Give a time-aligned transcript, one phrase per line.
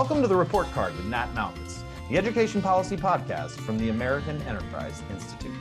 [0.00, 4.40] Welcome to the Report Card with Nat Malkus, the education policy podcast from the American
[4.44, 5.52] Enterprise Institute.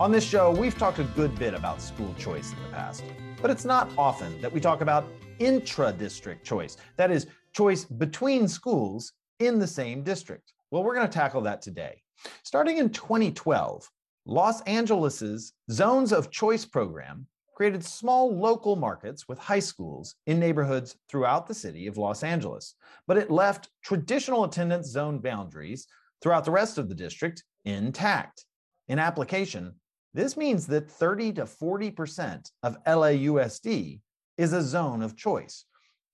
[0.00, 3.04] On this show, we've talked a good bit about school choice in the past,
[3.42, 5.04] but it's not often that we talk about
[5.38, 6.78] intra district choice.
[6.96, 10.54] That is, choice between schools in the same district.
[10.70, 12.00] Well, we're going to tackle that today.
[12.44, 13.86] Starting in 2012,
[14.24, 17.26] Los Angeles's Zones of Choice program
[17.62, 22.74] created small local markets with high schools in neighborhoods throughout the city of Los Angeles,
[23.06, 25.86] but it left traditional attendance zone boundaries
[26.20, 28.46] throughout the rest of the district intact.
[28.88, 29.76] In application,
[30.12, 34.00] this means that 30 to 40% of LAUSD
[34.38, 35.64] is a zone of choice,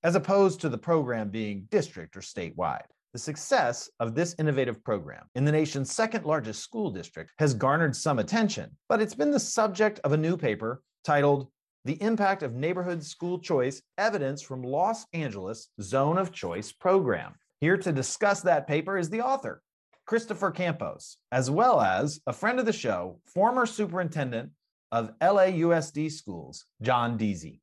[0.03, 2.84] as opposed to the program being district or statewide.
[3.15, 7.97] The success of this innovative program in the nation's second largest school district has garnered
[7.97, 11.48] some attention, but it's been the subject of a new paper titled
[11.87, 17.33] The Impact of Neighborhood School Choice Evidence from Los Angeles Zone of Choice Program.
[17.62, 19.62] Here to discuss that paper is the author,
[20.05, 24.51] Christopher Campos, as well as a friend of the show, former superintendent
[24.92, 27.62] of LAUSD schools, John Deasy.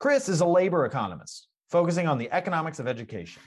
[0.00, 3.42] Chris is a labor economist focusing on the economics of education,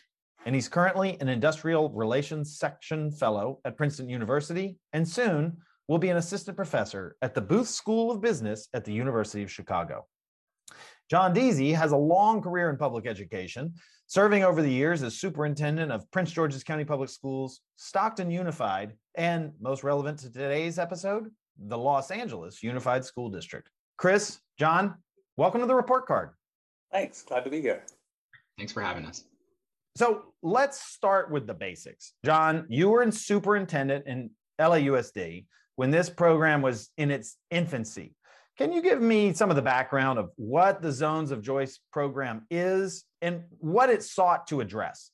[0.46, 6.09] and he's currently an industrial relations section fellow at Princeton University and soon will be
[6.09, 10.05] an assistant professor at the Booth School of Business at the University of Chicago.
[11.09, 13.73] John Deasy has a long career in public education,
[14.08, 19.52] serving over the years as superintendent of Prince George's County Public Schools, Stockton Unified, and
[19.61, 23.69] most relevant to today's episode, the Los Angeles Unified School District.
[23.97, 24.95] Chris, John,
[25.38, 26.31] welcome to the report card.
[26.91, 27.22] Thanks.
[27.22, 27.83] Glad to be here.
[28.58, 29.25] Thanks for having us.
[29.95, 32.13] So let's start with the basics.
[32.25, 35.45] John, you were in superintendent in LAUSD
[35.76, 38.16] when this program was in its infancy.
[38.58, 42.45] Can you give me some of the background of what the Zones of Choice program
[42.50, 45.12] is and what it sought to address?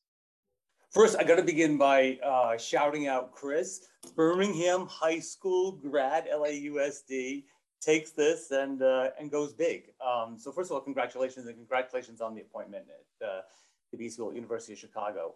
[0.92, 7.46] First, I got to begin by uh, shouting out Chris, Birmingham High School grad, LAUSD,
[7.82, 9.94] takes this and uh, and goes big.
[10.06, 13.42] Um, so first of all, congratulations and congratulations on the appointment at uh,
[13.92, 15.36] the B School University of Chicago.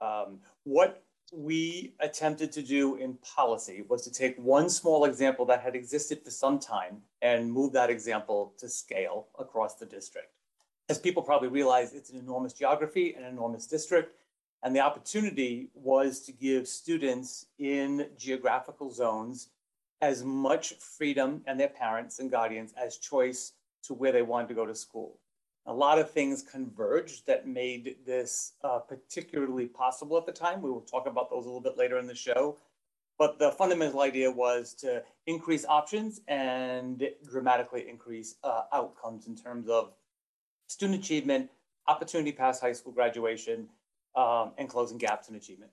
[0.00, 5.62] Um, what we attempted to do in policy was to take one small example that
[5.62, 10.28] had existed for some time and move that example to scale across the district.
[10.90, 14.14] As people probably realize, it's an enormous geography, an enormous district,
[14.62, 19.48] and the opportunity was to give students in geographical zones
[20.02, 23.52] as much freedom and their parents and guardians as choice
[23.84, 25.18] to where they wanted to go to school
[25.66, 30.60] a lot of things converged that made this uh, particularly possible at the time.
[30.60, 32.58] We will talk about those a little bit later in the show.
[33.18, 39.68] But the fundamental idea was to increase options and dramatically increase uh, outcomes in terms
[39.68, 39.92] of
[40.66, 41.50] student achievement,
[41.86, 43.68] opportunity past high school graduation,
[44.16, 45.70] um, and closing gaps in achievement.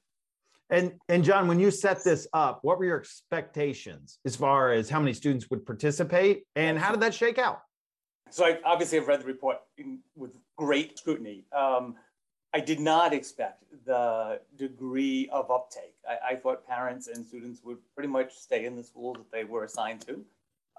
[0.70, 4.88] And and John, when you set this up, what were your expectations as far as
[4.88, 7.62] how many students would participate, and how did that shake out?
[8.32, 11.46] So I obviously have read the report in, with great scrutiny.
[11.52, 11.96] Um,
[12.54, 15.96] I did not expect the degree of uptake.
[16.08, 19.44] I, I, thought parents and students would pretty much stay in the schools that they
[19.44, 20.26] were assigned to.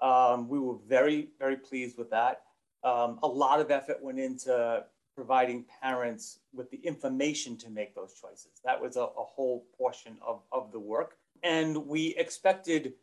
[0.05, 2.43] Um, we were very, very pleased with that.
[2.83, 4.83] Um, a lot of effort went into
[5.15, 8.59] providing parents with the information to make those choices.
[8.65, 11.17] That was a, a whole portion of, of the work.
[11.43, 12.93] And we expected,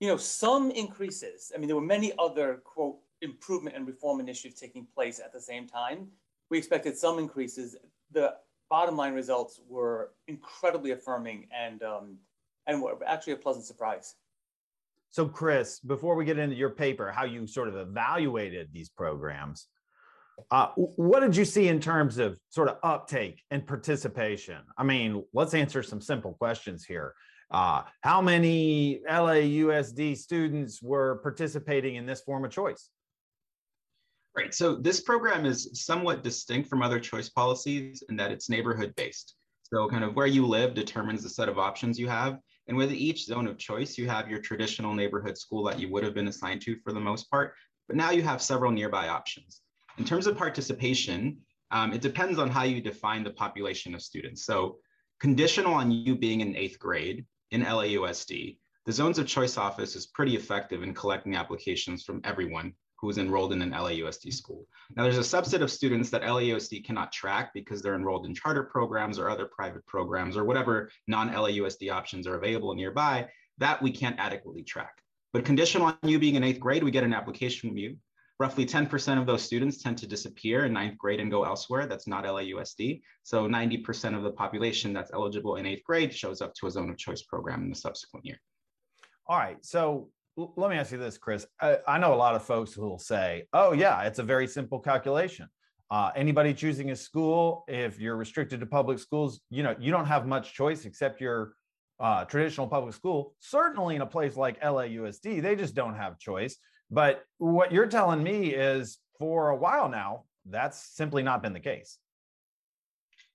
[0.00, 1.52] you know, some increases.
[1.54, 5.40] I mean, there were many other, quote, improvement and reform initiatives taking place at the
[5.40, 6.08] same time.
[6.50, 7.76] We expected some increases.
[8.10, 8.34] The
[8.68, 12.18] bottom line results were incredibly affirming and um,
[12.66, 14.14] and were actually a pleasant surprise.
[15.10, 19.66] So, Chris, before we get into your paper, how you sort of evaluated these programs,
[20.50, 24.58] uh, what did you see in terms of sort of uptake and participation?
[24.78, 27.14] I mean, let's answer some simple questions here.
[27.50, 32.88] Uh, how many LAUSD students were participating in this form of choice?
[34.34, 34.54] Right.
[34.54, 39.34] So this program is somewhat distinct from other choice policies in that it's neighborhood based.
[39.62, 42.38] So kind of where you live determines the set of options you have.
[42.66, 46.04] And with each zone of choice, you have your traditional neighborhood school that you would
[46.04, 47.54] have been assigned to for the most part,
[47.88, 49.60] but now you have several nearby options.
[49.98, 51.38] In terms of participation,
[51.70, 54.46] um, it depends on how you define the population of students.
[54.46, 54.78] So
[55.20, 60.06] conditional on you being in eighth grade in LAUSD, the Zones of Choice office is
[60.06, 64.64] pretty effective in collecting applications from everyone who is enrolled in an LAUSD school.
[64.96, 68.62] Now, there's a subset of students that LAUSD cannot track because they're enrolled in charter
[68.62, 73.28] programs or other private programs or whatever non-LAUSD options are available nearby
[73.58, 75.02] that we can't adequately track.
[75.32, 77.96] But conditional on you being in eighth grade, we get an application from you.
[78.38, 81.86] roughly 10% of those students tend to disappear in ninth grade and go elsewhere.
[81.86, 83.02] That's not LAUSD.
[83.24, 86.90] So 90% of the population that's eligible in eighth grade shows up to a zone
[86.90, 88.40] of choice program in the subsequent year.
[89.26, 89.58] All right.
[89.64, 91.46] So let me ask you this, Chris.
[91.60, 94.46] I, I know a lot of folks who will say, oh, yeah, it's a very
[94.46, 95.48] simple calculation.
[95.90, 100.06] Uh, anybody choosing a school, if you're restricted to public schools, you know, you don't
[100.06, 101.52] have much choice except your
[102.00, 103.34] uh, traditional public school.
[103.40, 106.56] Certainly in a place like LAUSD, they just don't have choice.
[106.90, 111.60] But what you're telling me is for a while now, that's simply not been the
[111.60, 111.98] case.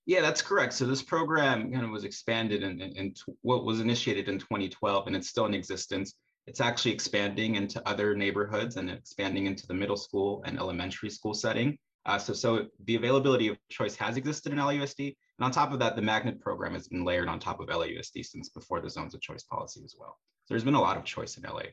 [0.06, 0.72] Yeah, that's correct.
[0.72, 5.28] So this program kind of was expanded and what was initiated in 2012, and it's
[5.28, 6.14] still in existence.
[6.48, 11.34] It's actually expanding into other neighborhoods and expanding into the middle school and elementary school
[11.34, 11.76] setting.
[12.06, 15.14] Uh, so, so the availability of choice has existed in LAUSD.
[15.38, 18.24] And on top of that, the magnet program has been layered on top of LAUSD
[18.24, 20.16] since before the zones of choice policy as well.
[20.46, 21.64] So there's been a lot of choice in LA.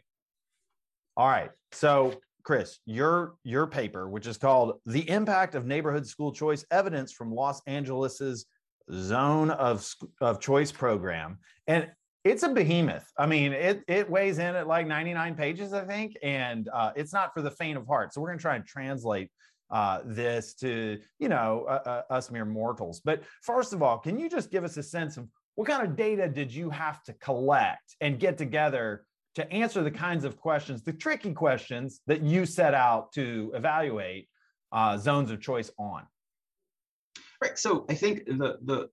[1.15, 1.51] All right.
[1.71, 7.13] So, Chris, your your paper, which is called "The Impact of Neighborhood School Choice: Evidence
[7.13, 8.45] from Los Angeles's
[8.91, 9.89] Zone of
[10.19, 11.89] of Choice Program," and
[12.25, 13.05] it's a behemoth.
[13.17, 17.13] I mean, it it weighs in at like 99 pages, I think, and uh, it's
[17.13, 18.13] not for the faint of heart.
[18.13, 19.29] So we're going to try and translate
[19.69, 22.99] uh, this to you know uh, us mere mortals.
[23.05, 25.95] But first of all, can you just give us a sense of what kind of
[25.95, 29.05] data did you have to collect and get together
[29.35, 34.27] to answer the kinds of questions, the tricky questions that you set out to evaluate
[34.71, 36.03] uh, zones of choice on?
[37.39, 37.57] Right.
[37.59, 38.89] So I think the the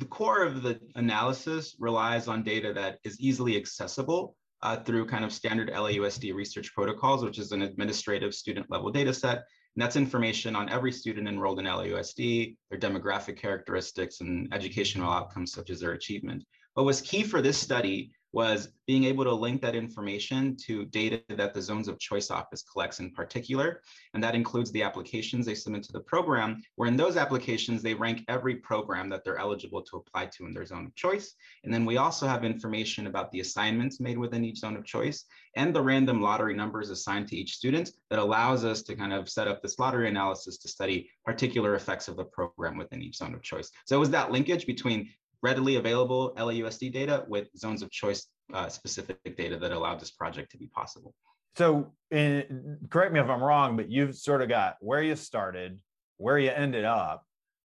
[0.00, 5.24] the core of the analysis relies on data that is easily accessible uh, through kind
[5.24, 9.44] of standard LAUSD research protocols, which is an administrative student level data set
[9.76, 15.52] and that's information on every student enrolled in LAUSD, their demographic characteristics and educational outcomes
[15.52, 16.44] such as their achievement.
[16.74, 21.22] What was key for this study was being able to link that information to data
[21.28, 23.80] that the Zones of Choice Office collects in particular.
[24.14, 27.94] And that includes the applications they submit to the program, where in those applications, they
[27.94, 31.34] rank every program that they're eligible to apply to in their zone of choice.
[31.64, 35.24] And then we also have information about the assignments made within each zone of choice
[35.56, 39.28] and the random lottery numbers assigned to each student that allows us to kind of
[39.28, 43.34] set up this lottery analysis to study particular effects of the program within each zone
[43.34, 43.70] of choice.
[43.86, 45.10] So it was that linkage between
[45.42, 50.50] readily available LAUSD data with zones of choice uh, specific data that allowed this project
[50.52, 51.14] to be possible.
[51.56, 55.80] So, in, correct me if I'm wrong, but you've sort of got where you started,
[56.18, 57.24] where you ended up,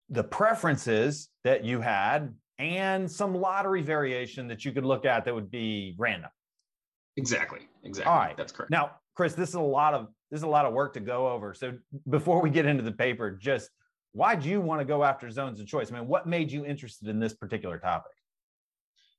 [0.10, 5.36] the preferences that you had, and some lottery variation that you could look at that
[5.36, 6.32] would be random.
[7.18, 7.68] Exactly.
[7.84, 8.12] Exactly.
[8.12, 8.36] All right.
[8.36, 8.72] That's correct.
[8.72, 11.30] Now, Chris, this is a lot of this is a lot of work to go
[11.30, 11.54] over.
[11.54, 11.74] So
[12.10, 13.70] before we get into the paper, just
[14.16, 15.92] why do you want to go after zones of choice?
[15.92, 18.14] I mean, what made you interested in this particular topic?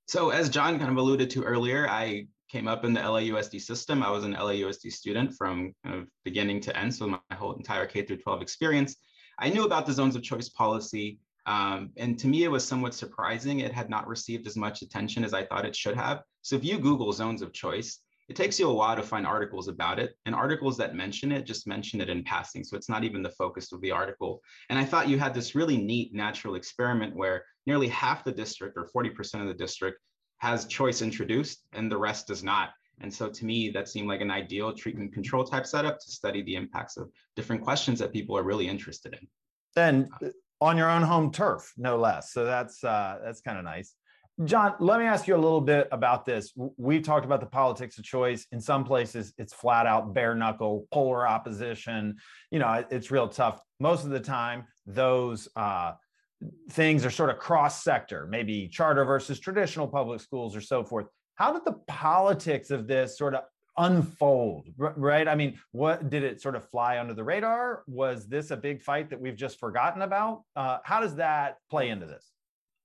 [0.07, 4.03] So, as John kind of alluded to earlier, I came up in the LAUSD system.
[4.03, 7.85] I was an LAUSD student from kind of beginning to end, so my whole entire
[7.85, 8.97] K through 12 experience.
[9.39, 12.95] I knew about the zones of choice policy, um, and to me, it was somewhat
[12.95, 13.61] surprising.
[13.61, 16.23] It had not received as much attention as I thought it should have.
[16.41, 19.69] So, if you Google zones of choice, it takes you a while to find articles
[19.69, 23.05] about it and articles that mention it just mention it in passing so it's not
[23.05, 24.43] even the focus of the article.
[24.69, 28.77] And i thought you had this really neat natural experiment where nearly half the district
[28.77, 30.01] or 40% of the district
[30.39, 32.71] has choice introduced and the rest does not.
[33.01, 36.43] And so to me that seemed like an ideal treatment control type setup to study
[36.43, 39.27] the impacts of different questions that people are really interested in.
[39.75, 40.09] Then
[40.61, 42.33] on your own home turf no less.
[42.33, 43.95] So that's uh, that's kind of nice
[44.45, 46.53] John, let me ask you a little bit about this.
[46.77, 48.47] We've talked about the politics of choice.
[48.53, 52.17] In some places, it's flat out bare knuckle, polar opposition.
[52.51, 53.61] You know, it's real tough.
[53.81, 55.93] Most of the time, those uh,
[56.71, 61.07] things are sort of cross sector, maybe charter versus traditional public schools or so forth.
[61.37, 63.45] How did the politics of this sort of
[63.79, 68.51] unfold right i mean what did it sort of fly under the radar was this
[68.51, 72.33] a big fight that we've just forgotten about uh, how does that play into this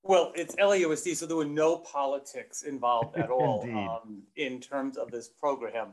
[0.03, 5.11] well, it's LAUSD, so there were no politics involved at all um, in terms of
[5.11, 5.89] this program.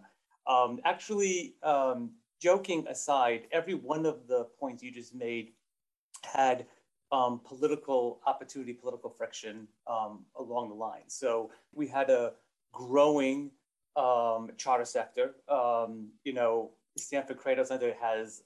[0.47, 5.53] Um, actually, um, joking aside, every one of the points you just made
[6.25, 6.67] had
[7.13, 11.09] um, political opportunity, political friction um, along the line.
[11.09, 12.33] So we had a
[12.73, 13.51] growing
[13.97, 15.35] um, charter sector.
[16.25, 18.43] you know, Stanford Credo Center has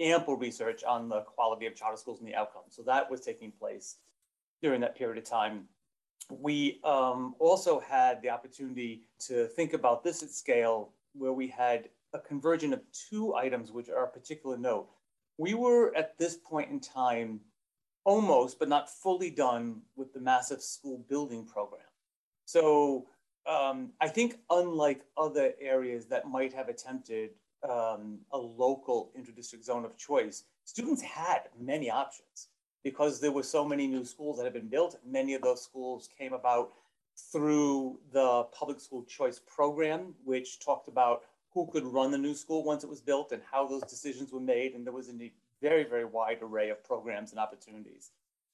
[0.00, 2.74] ample research on the quality of charter schools and the outcomes.
[2.74, 3.96] So that was taking place
[4.62, 5.64] during that period of time.
[6.30, 11.88] We um, also had the opportunity to think about this at scale where we had
[12.14, 14.88] a conversion of two items which are a particular note.
[15.36, 17.40] We were at this point in time
[18.04, 21.82] almost, but not fully done with the massive school building program.
[22.44, 23.06] So
[23.46, 27.30] um, I think unlike other areas that might have attempted
[27.68, 32.48] um, a local interdistrict zone of choice, students had many options
[32.82, 34.98] because there were so many new schools that had been built.
[35.06, 36.72] Many of those schools came about
[37.16, 41.22] through the public school choice program, which talked about
[41.52, 44.40] who could run the new school once it was built and how those decisions were
[44.40, 44.74] made.
[44.74, 48.10] And there was a very, very wide array of programs and opportunities.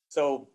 [0.08, 0.49] So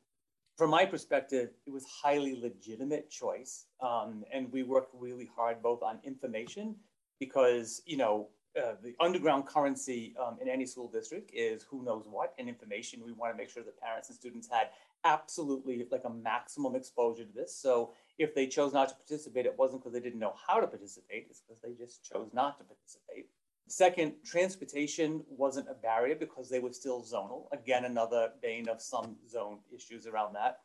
[0.58, 3.66] from my perspective, it was highly legitimate choice.
[3.82, 6.76] Um, and we worked really hard both on information
[7.20, 8.28] because, you know,
[8.62, 13.02] uh, the underground currency um, in any school district is who knows what and information.
[13.06, 14.70] We want to make sure that parents and students had
[15.04, 17.56] absolutely like a maximum exposure to this.
[17.56, 20.68] So if they chose not to participate, it wasn't because they didn't know how to
[20.68, 23.28] participate, it's because they just chose not to participate.
[23.68, 27.46] Second, transportation wasn't a barrier because they were still zonal.
[27.52, 30.60] Again, another bane of some zone issues around that.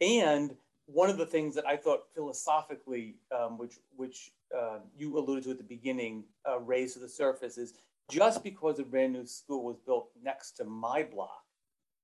[0.00, 5.44] And one of the things that I thought philosophically, um, which which uh, you alluded
[5.44, 7.74] to at the beginning, uh, raised to the surface is
[8.10, 11.44] just because a brand new school was built next to my block,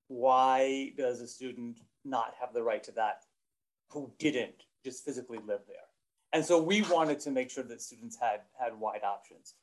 [0.08, 3.22] why does a student not have the right to that
[3.88, 5.76] who didn't just physically live there?
[6.32, 9.54] And so we wanted to make sure that students had had wide options.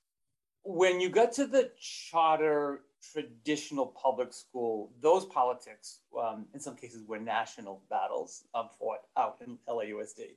[0.63, 2.81] When you got to the charter
[3.13, 9.37] traditional public school, those politics, um, in some cases, were national battles um, fought out
[9.45, 10.35] in LAUSD.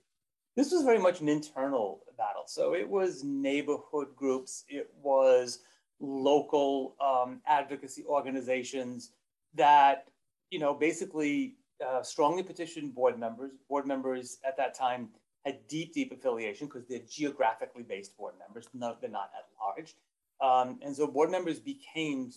[0.57, 2.45] This was very much an internal battle.
[2.47, 5.61] So it was neighborhood groups, it was
[6.01, 9.13] local um, advocacy organizations
[9.55, 10.09] that,
[10.51, 13.53] you know, basically uh, strongly petitioned board members.
[13.69, 15.09] Board members at that time
[15.45, 18.69] had deep, deep affiliation because they're geographically based board members.
[18.73, 19.95] No, they're not at large.
[20.41, 22.31] Um, and so board members became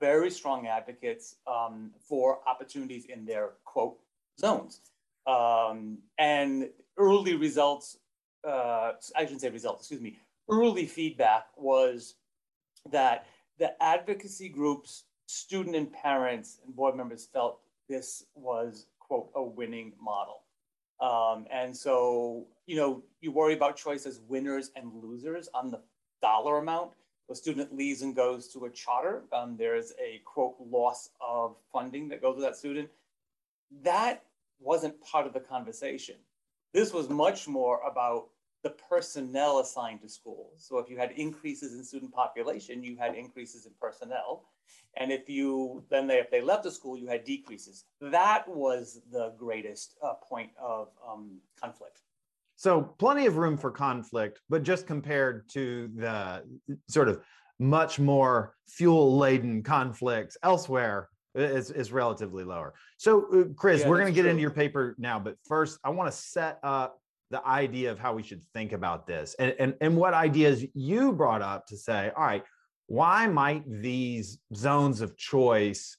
[0.00, 3.98] very strong advocates um, for opportunities in their quote
[4.38, 4.80] zones.
[5.26, 7.98] Um, and early results,
[8.46, 12.14] uh, I shouldn't say results, excuse me, early feedback was
[12.90, 13.26] that
[13.58, 19.92] the advocacy groups, student and parents and board members felt this was quote a winning
[20.00, 20.42] model.
[21.00, 25.80] Um, and so, you know, you worry about choice as winners and losers on the
[26.20, 26.92] dollar amount
[27.30, 32.08] a student leaves and goes to a charter, um, there's a quote loss of funding
[32.08, 32.88] that goes with that student.
[33.82, 34.24] That
[34.58, 36.16] wasn't part of the conversation.
[36.72, 38.28] This was much more about
[38.62, 40.66] the personnel assigned to schools.
[40.68, 44.44] So if you had increases in student population, you had increases in personnel.
[44.96, 47.84] And if you then they, if they left the school, you had decreases.
[48.00, 52.02] That was the greatest uh, point of um, conflict.
[52.56, 56.42] So plenty of room for conflict, but just compared to the
[56.88, 57.22] sort of
[57.58, 62.74] much more fuel laden conflicts elsewhere is, is relatively lower.
[62.98, 64.30] So uh, Chris, yeah, we're going to get true.
[64.30, 68.12] into your paper now, but first I want to set up the idea of how
[68.12, 72.10] we should think about this and, and, and what ideas you brought up to say,
[72.16, 72.42] all right,
[72.86, 75.96] why might these zones of choice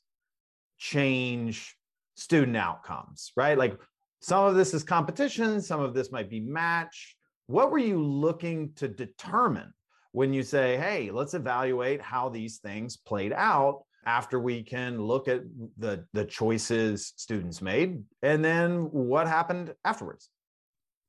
[0.77, 1.77] change
[2.15, 3.57] student outcomes, right?
[3.57, 3.79] Like
[4.19, 7.15] some of this is competition, some of this might be match.
[7.47, 9.73] What were you looking to determine
[10.11, 15.27] when you say, hey, let's evaluate how these things played out after we can look
[15.27, 15.41] at
[15.77, 20.29] the, the choices students made and then what happened afterwards?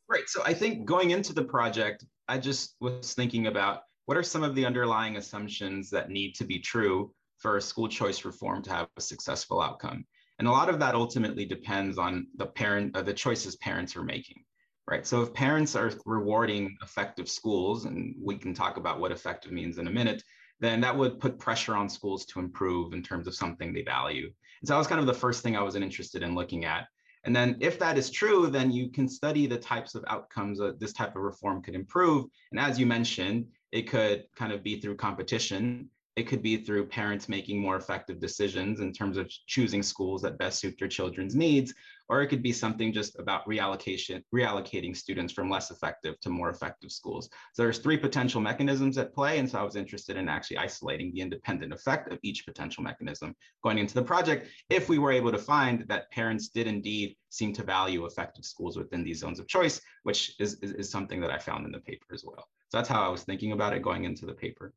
[0.08, 0.28] Right.
[0.28, 4.42] So I think going into the project, I just was thinking about what are some
[4.42, 8.70] of the underlying assumptions that need to be true for a school choice reform to
[8.70, 10.04] have a successful outcome.
[10.38, 14.02] And a lot of that ultimately depends on the parent, uh, the choices parents are
[14.02, 14.44] making,
[14.88, 15.06] right?
[15.06, 19.78] So if parents are rewarding effective schools, and we can talk about what effective means
[19.78, 20.22] in a minute,
[20.62, 24.26] then that would put pressure on schools to improve in terms of something they value.
[24.60, 26.86] And so that was kind of the first thing I was interested in looking at.
[27.24, 30.80] And then if that is true, then you can study the types of outcomes that
[30.80, 32.26] this type of reform could improve.
[32.52, 36.86] And as you mentioned, it could kind of be through competition it could be through
[36.86, 41.34] parents making more effective decisions in terms of choosing schools that best suit their children's
[41.34, 41.72] needs,
[42.12, 46.50] or it could be something just about reallocation, reallocating students from less effective to more
[46.50, 47.30] effective schools.
[47.54, 49.38] So there's three potential mechanisms at play.
[49.38, 53.34] And so I was interested in actually isolating the independent effect of each potential mechanism
[53.62, 57.54] going into the project if we were able to find that parents did indeed seem
[57.54, 61.30] to value effective schools within these zones of choice, which is, is, is something that
[61.30, 62.46] I found in the paper as well.
[62.68, 64.74] So that's how I was thinking about it going into the paper.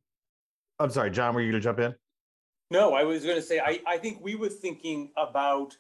[0.80, 1.94] I'm sorry, John, were you going to jump in?
[2.72, 5.76] No, I was going to say, I, I think we were thinking about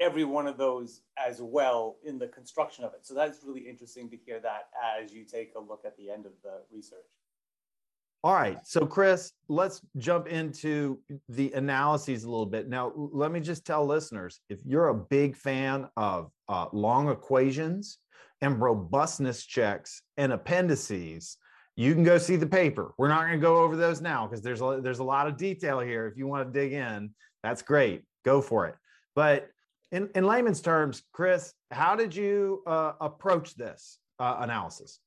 [0.00, 3.06] every one of those as well in the construction of it.
[3.06, 4.68] So that's really interesting to hear that
[5.00, 6.98] as you take a look at the end of the research.
[8.24, 8.58] All right.
[8.64, 12.68] So, Chris, let's jump into the analyses a little bit.
[12.68, 17.98] Now, let me just tell listeners if you're a big fan of uh, long equations
[18.40, 21.36] and robustness checks and appendices,
[21.74, 22.92] you can go see the paper.
[22.96, 25.36] We're not going to go over those now because there's a, there's a lot of
[25.36, 26.06] detail here.
[26.06, 27.10] If you want to dig in,
[27.42, 28.04] that's great.
[28.24, 28.76] Go for it.
[29.16, 29.48] But
[29.92, 34.98] in, in layman's terms, Chris, how did you uh, approach this uh, analysis?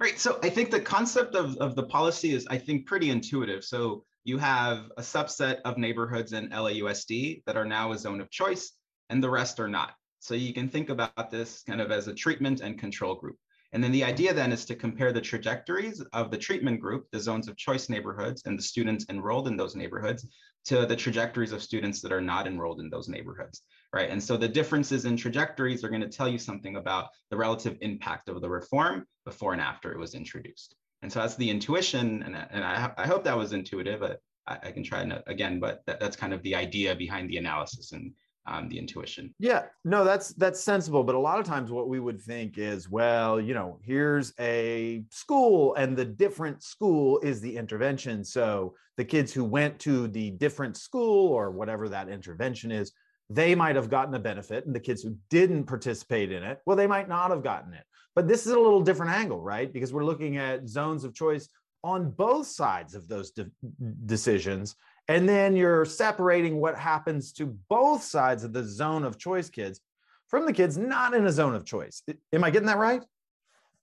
[0.00, 0.18] Right.
[0.18, 3.62] So I think the concept of, of the policy is, I think, pretty intuitive.
[3.62, 8.30] So you have a subset of neighborhoods in LAUSD that are now a zone of
[8.30, 8.72] choice,
[9.10, 9.92] and the rest are not.
[10.20, 13.36] So you can think about this kind of as a treatment and control group.
[13.72, 17.20] And then the idea then is to compare the trajectories of the treatment group, the
[17.20, 20.26] zones of choice neighborhoods, and the students enrolled in those neighborhoods
[20.66, 24.10] to the trajectories of students that are not enrolled in those neighborhoods, right?
[24.10, 27.76] And so the differences in trajectories are going to tell you something about the relative
[27.80, 30.76] impact of the reform before and after it was introduced.
[31.02, 34.02] And so that's the intuition, and, and I, I hope that was intuitive.
[34.02, 37.92] I, I can try again, but that, that's kind of the idea behind the analysis
[37.92, 38.12] and
[38.46, 39.34] um, the intuition.
[39.38, 41.04] Yeah, no, that's that's sensible.
[41.04, 45.04] But a lot of times, what we would think is, well, you know, here's a
[45.10, 48.24] school, and the different school is the intervention.
[48.24, 52.92] So the kids who went to the different school or whatever that intervention is,
[53.34, 56.76] they might have gotten a benefit, and the kids who didn't participate in it, well,
[56.76, 57.84] they might not have gotten it.
[58.14, 59.72] But this is a little different angle, right?
[59.72, 61.48] Because we're looking at zones of choice
[61.82, 63.50] on both sides of those de-
[64.06, 64.76] decisions
[65.08, 69.80] and then you're separating what happens to both sides of the zone of choice kids
[70.28, 72.02] from the kids not in a zone of choice.
[72.32, 73.02] Am I getting that right?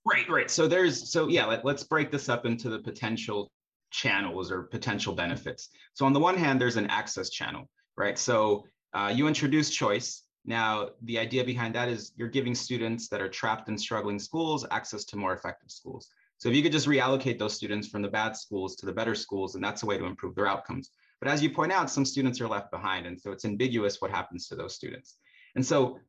[0.05, 0.49] Right, right.
[0.49, 3.51] So there's, so yeah, let, us break this up into the potential
[3.91, 5.69] channels or potential benefits.
[5.93, 8.17] So on the one hand, there's an access channel, right?
[8.17, 10.23] So uh, you introduce choice.
[10.45, 14.65] Now, the idea behind that is you're giving students that are trapped in struggling schools
[14.71, 16.09] access to more effective schools.
[16.37, 19.13] So if you could just reallocate those students from the bad schools to the better
[19.13, 20.91] schools, and that's a way to improve their outcomes.
[21.19, 23.05] But as you point out, some students are left behind.
[23.05, 25.17] And so it's ambiguous what happens to those students.
[25.55, 25.99] And so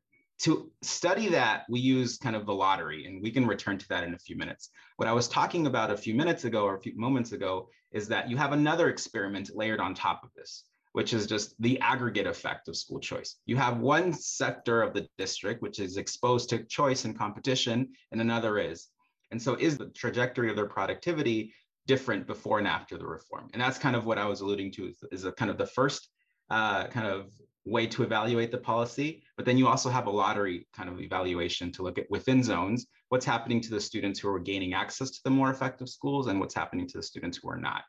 [0.41, 4.05] to study that, we use kind of the lottery, and we can return to that
[4.05, 4.71] in a few minutes.
[4.97, 8.09] What I was talking about a few minutes ago or a few moments ago is
[8.09, 12.27] that you have another experiment layered on top of this, which is just the aggregate
[12.27, 13.37] effect of school choice.
[13.47, 18.21] You have one sector of the district which is exposed to choice and competition, and
[18.21, 18.89] another is.
[19.31, 21.55] And so, is the trajectory of their productivity
[21.87, 23.49] different before and after the reform.
[23.53, 25.67] And that's kind of what I was alluding to is, is a kind of the
[25.67, 26.09] first
[26.51, 27.31] uh, kind of
[27.65, 29.23] way to evaluate the policy.
[29.37, 32.87] But then you also have a lottery kind of evaluation to look at within zones,
[33.09, 36.41] what's happening to the students who are gaining access to the more effective schools and
[36.41, 37.83] what's happening to the students who are not.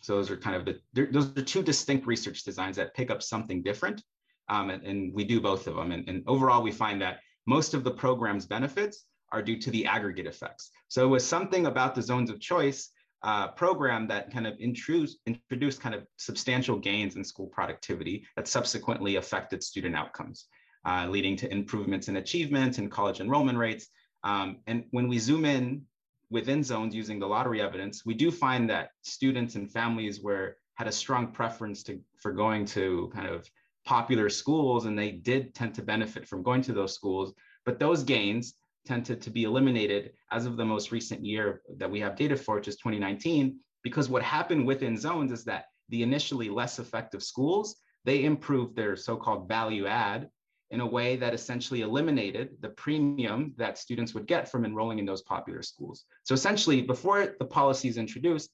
[0.00, 3.22] So those are kind of the, those are two distinct research designs that pick up
[3.22, 4.02] something different.
[4.48, 5.92] Um, and, and, we do both of them.
[5.92, 9.86] And, and overall, we find that most of the program's benefits are due to the
[9.86, 10.70] aggregate effects.
[10.88, 12.90] So it was something about the zones of choice
[13.22, 18.48] uh, program that kind of introduced, introduced kind of substantial gains in school productivity that
[18.48, 20.46] subsequently affected student outcomes,
[20.86, 23.88] uh, leading to improvements in achievement and college enrollment rates.
[24.24, 25.82] Um, and when we zoom in
[26.30, 30.86] within zones using the lottery evidence, we do find that students and families were had
[30.86, 33.50] a strong preference to, for going to kind of
[33.84, 37.34] popular schools, and they did tend to benefit from going to those schools.
[37.66, 38.54] But those gains
[38.86, 42.54] tended to be eliminated as of the most recent year that we have data for,
[42.54, 47.76] which is 2019, because what happened within zones is that the initially less effective schools,
[48.04, 50.30] they improved their so-called value add
[50.70, 55.04] in a way that essentially eliminated the premium that students would get from enrolling in
[55.04, 56.04] those popular schools.
[56.22, 58.50] So essentially, before the policy is introduced,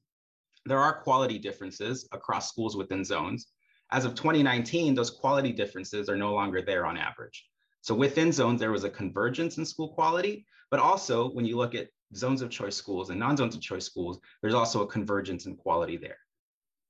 [0.65, 3.49] there are quality differences across schools within zones.
[3.93, 7.47] As of 2019, those quality differences are no longer there on average.
[7.83, 11.75] So within zones, there was a convergence in school quality, but also when you look
[11.75, 15.55] at zones of choice schools and non-zones of choice schools, there's also a convergence in
[15.55, 16.19] quality there.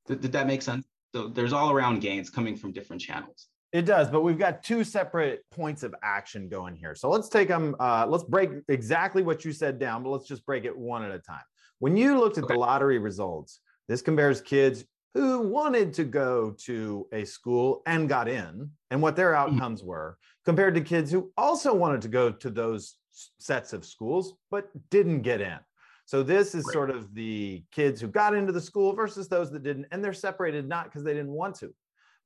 [0.07, 0.87] Did, did that make sense?
[1.15, 3.49] So there's all around gains coming from different channels.
[3.77, 6.95] It does, but we've got two separate points of action going here.
[6.95, 10.47] So let's take them, uh, let's break exactly what you said down, but let's just
[10.47, 11.43] break it one at a time.
[11.79, 12.55] When you looked at okay.
[12.55, 18.29] the lottery results, this compares kids who wanted to go to a school and got
[18.29, 19.53] in and what their mm-hmm.
[19.57, 22.95] outcomes were compared to kids who also wanted to go to those
[23.39, 25.59] sets of schools but didn't get in.
[26.07, 29.63] So this is sort of the kids who got into the school versus those that
[29.63, 31.75] didn't and they're separated not because they didn't want to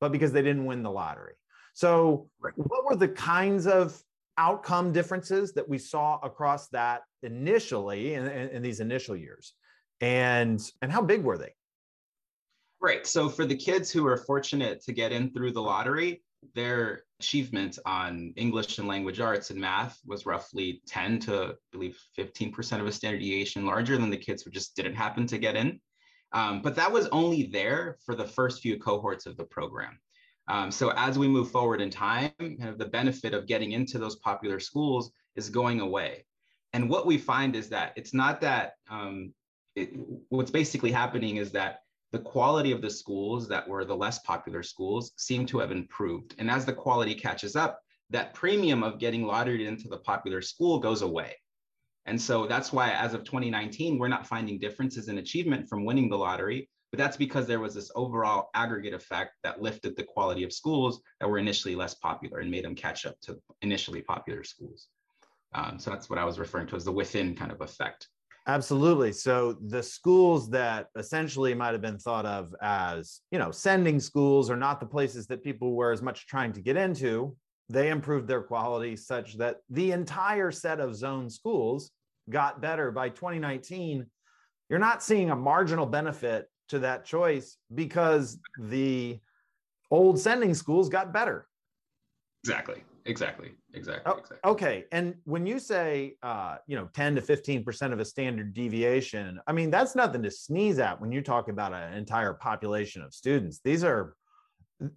[0.00, 1.34] but because they didn't win the lottery.
[1.74, 4.00] So what were the kinds of
[4.38, 9.54] outcome differences that we saw across that initially in, in, in these initial years?
[10.00, 11.52] And and how big were they?
[12.80, 13.06] Right.
[13.06, 16.22] So for the kids who are fortunate to get in through the lottery,
[16.54, 21.98] their achievement on English and language arts and math was roughly 10 to I believe
[22.18, 25.56] 15% of a standard deviation larger than the kids who just didn't happen to get
[25.56, 25.78] in.
[26.32, 29.98] Um, but that was only there for the first few cohorts of the program.
[30.48, 33.98] Um, so as we move forward in time, kind of the benefit of getting into
[33.98, 36.24] those popular schools is going away.
[36.72, 39.32] And what we find is that it's not that um,
[39.76, 39.90] it,
[40.28, 41.80] what's basically happening is that
[42.12, 46.34] the quality of the schools that were the less popular schools seem to have improved.
[46.38, 50.80] And as the quality catches up, that premium of getting lotteried into the popular school
[50.80, 51.36] goes away.
[52.10, 56.10] And so that's why, as of 2019, we're not finding differences in achievement from winning
[56.10, 56.68] the lottery.
[56.90, 61.00] But that's because there was this overall aggregate effect that lifted the quality of schools
[61.20, 64.88] that were initially less popular and made them catch up to initially popular schools.
[65.54, 68.08] Um, so that's what I was referring to as the within kind of effect.
[68.48, 69.12] Absolutely.
[69.12, 74.50] So the schools that essentially might have been thought of as, you know, sending schools
[74.50, 77.36] are not the places that people were as much trying to get into.
[77.68, 81.92] They improved their quality such that the entire set of zone schools
[82.30, 84.06] got better by 2019.
[84.68, 89.18] You're not seeing a marginal benefit to that choice because the
[89.90, 91.46] old sending schools got better.
[92.44, 92.82] Exactly.
[93.06, 93.50] Exactly.
[93.74, 94.12] Exactly.
[94.12, 94.50] Oh, exactly.
[94.50, 94.84] Okay.
[94.92, 99.52] And when you say, uh, you know, 10 to 15% of a standard deviation, I
[99.52, 103.60] mean, that's nothing to sneeze at when you talk about an entire population of students.
[103.64, 104.14] These are,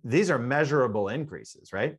[0.03, 1.97] these are measurable increases, right?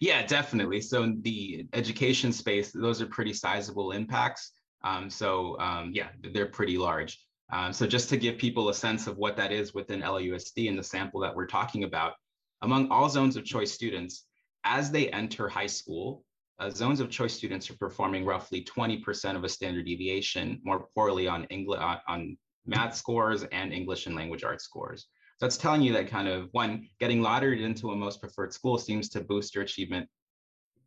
[0.00, 0.80] Yeah, definitely.
[0.80, 4.52] So in the education space, those are pretty sizable impacts.
[4.82, 7.18] Um, so um, yeah, they're pretty large.
[7.52, 10.78] Um, so just to give people a sense of what that is within LAUSD and
[10.78, 12.14] the sample that we're talking about,
[12.62, 14.26] among all zones of choice students,
[14.64, 16.24] as they enter high school,
[16.58, 21.26] uh, zones of choice students are performing roughly 20% of a standard deviation more poorly
[21.26, 25.08] on English on, on math scores and English and language arts scores.
[25.40, 28.78] So it's telling you that kind of one, getting lotteried into a most preferred school
[28.78, 30.08] seems to boost your achievement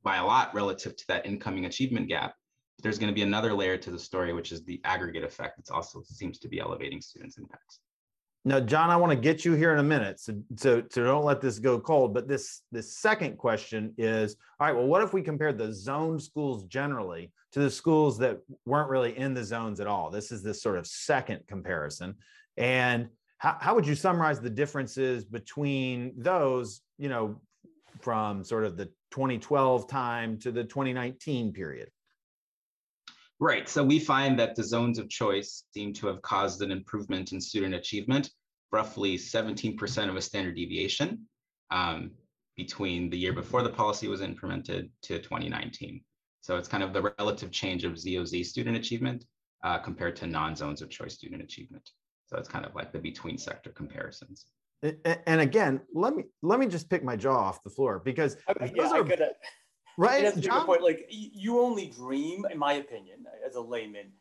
[0.04, 2.34] by a lot relative to that incoming achievement gap.
[2.78, 5.60] But There's going to be another layer to the story, which is the aggregate effect.
[5.60, 7.80] It also seems to be elevating students' impacts.
[8.46, 11.26] Now, John, I want to get you here in a minute, so, so so don't
[11.26, 12.14] let this go cold.
[12.14, 16.18] But this this second question is: All right, well, what if we compare the zone
[16.18, 20.10] schools generally to the schools that weren't really in the zones at all?
[20.10, 22.16] This is this sort of second comparison,
[22.56, 26.82] and how, how would you summarize the differences between those?
[26.98, 27.42] You know,
[28.02, 31.90] from sort of the 2012 time to the 2019 period.
[33.40, 33.70] Right.
[33.70, 37.42] So we find that the zones of choice seem to have caused an improvement in
[37.42, 38.32] student achievement,
[38.72, 41.28] roughly 17% of a standard deviation
[41.70, 42.12] um,
[42.56, 46.02] between the year before the policy was implemented to 2019.
[46.42, 49.26] So it's kind of the relative change of ZOC student achievement
[49.64, 51.88] uh, compared to non-zones of choice student achievement.
[52.28, 54.46] So it's kind of like the between sector comparisons.
[54.84, 58.72] And again, let me let me just pick my jaw off the floor because okay,
[58.76, 59.08] yeah, are,
[59.98, 60.24] right?
[60.24, 60.84] That's a point.
[60.84, 64.12] Like you only dream, in my opinion, as a layman,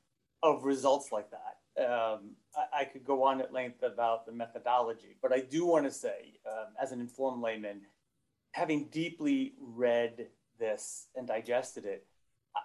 [0.43, 1.85] of results like that.
[1.85, 5.85] Um, I, I, could go on at length about the methodology, but I do want
[5.85, 7.83] to say, um, as an informed layman,
[8.53, 12.07] having deeply read this and digested it,
[12.57, 12.61] I,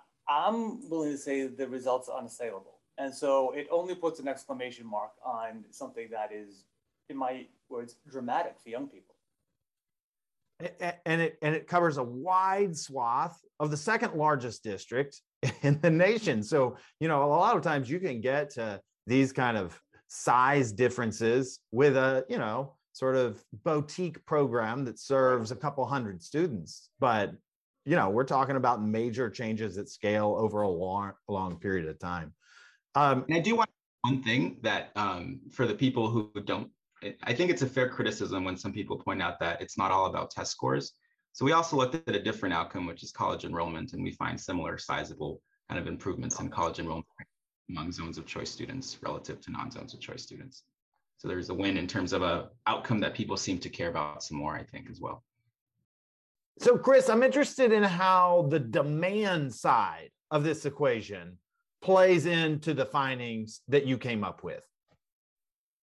[0.48, 2.81] I'm willing to say the results are unassailable.
[2.98, 6.66] And so it only puts an exclamation mark on something that is,
[7.10, 9.16] in my words, dramatic for young people
[11.06, 15.22] and it and it covers a wide swath of the second largest district
[15.62, 16.44] in the nation.
[16.44, 20.72] So, you know, a lot of times you can get to these kind of size
[20.72, 26.90] differences with a, you know, sort of boutique program that serves a couple hundred students.
[27.00, 27.34] But,
[27.86, 31.98] you know, we're talking about major changes at scale over a long, long period of
[32.00, 32.34] time.
[32.96, 33.70] Um, and I do want
[34.02, 36.70] one thing that um, for the people who don't
[37.24, 40.06] I think it's a fair criticism when some people point out that it's not all
[40.06, 40.94] about test scores.
[41.34, 44.40] So we also looked at a different outcome, which is college enrollment, and we find
[44.40, 47.08] similar sizable kind of improvements in college enrollment
[47.70, 50.64] among zones of choice students relative to non-zones of choice students.
[51.18, 54.24] So there's a win in terms of a outcome that people seem to care about
[54.24, 55.24] some more, I think, as well.
[56.60, 61.38] So Chris, I'm interested in how the demand side of this equation
[61.82, 64.64] plays into the findings that you came up with.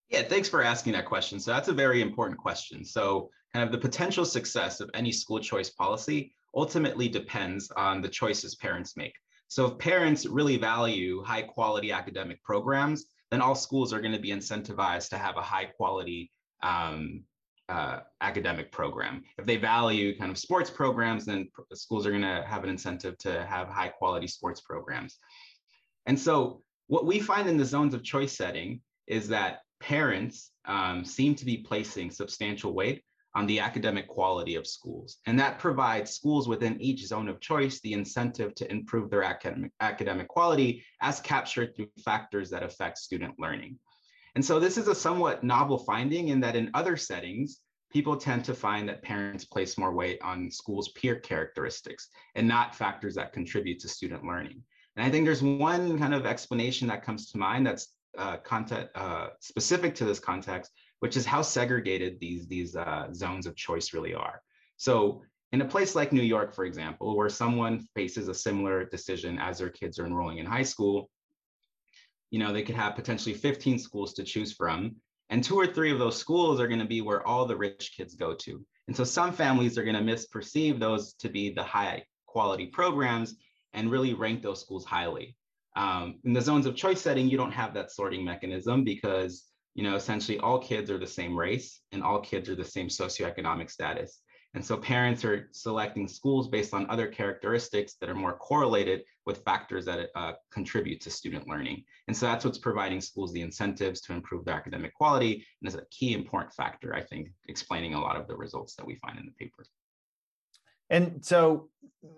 [0.08, 1.38] Yeah, thanks for asking that question.
[1.38, 2.84] So that's a very important question.
[2.84, 8.08] So kind of the potential success of any school choice policy ultimately depends on the
[8.08, 9.14] choices parents make.
[9.48, 14.18] So if parents really value high quality academic programs, then all schools are going to
[14.18, 16.30] be incentivized to have a high quality
[16.62, 17.24] um,
[17.68, 19.22] uh, academic program.
[19.38, 23.18] If they value kind of sports programs, then schools are going to have an incentive
[23.18, 25.18] to have high quality sports programs.
[26.08, 31.04] And so what we find in the zones of choice setting is that parents um,
[31.04, 35.18] seem to be placing substantial weight on the academic quality of schools.
[35.26, 39.70] And that provides schools within each zone of choice the incentive to improve their academic,
[39.80, 43.78] academic quality as captured through factors that affect student learning.
[44.34, 47.60] And so this is a somewhat novel finding in that in other settings,
[47.92, 52.74] people tend to find that parents place more weight on schools' peer characteristics and not
[52.74, 54.62] factors that contribute to student learning.
[54.98, 58.90] And I think there's one kind of explanation that comes to mind that's uh, content
[58.96, 63.94] uh, specific to this context, which is how segregated these these uh, zones of choice
[63.94, 64.42] really are.
[64.76, 69.38] So in a place like New York, for example, where someone faces a similar decision
[69.38, 71.08] as their kids are enrolling in high school,
[72.32, 74.96] you know, they could have potentially 15 schools to choose from.
[75.30, 77.92] And two or three of those schools are going to be where all the rich
[77.96, 78.64] kids go to.
[78.88, 83.36] And so some families are going to misperceive those to be the high quality programs
[83.74, 85.36] and really rank those schools highly.
[85.76, 89.84] Um, in the zones of choice setting, you don't have that sorting mechanism because, you
[89.84, 93.70] know, essentially all kids are the same race and all kids are the same socioeconomic
[93.70, 94.20] status.
[94.54, 99.44] And so parents are selecting schools based on other characteristics that are more correlated with
[99.44, 101.84] factors that uh, contribute to student learning.
[102.08, 105.74] And so that's what's providing schools the incentives to improve their academic quality and is
[105.74, 109.18] a key important factor, I think, explaining a lot of the results that we find
[109.18, 109.64] in the paper.
[110.90, 111.68] And so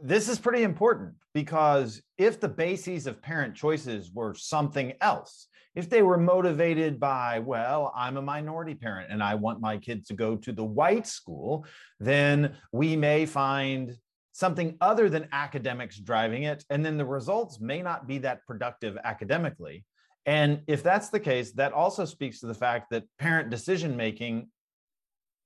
[0.03, 5.89] this is pretty important because if the bases of parent choices were something else, if
[5.89, 10.15] they were motivated by, well, I'm a minority parent and I want my kid to
[10.15, 11.65] go to the white school,
[12.01, 13.97] then we may find
[14.33, 16.65] something other than academics driving it.
[16.71, 19.85] And then the results may not be that productive academically.
[20.27, 24.49] And if that's the case, that also speaks to the fact that parent decision making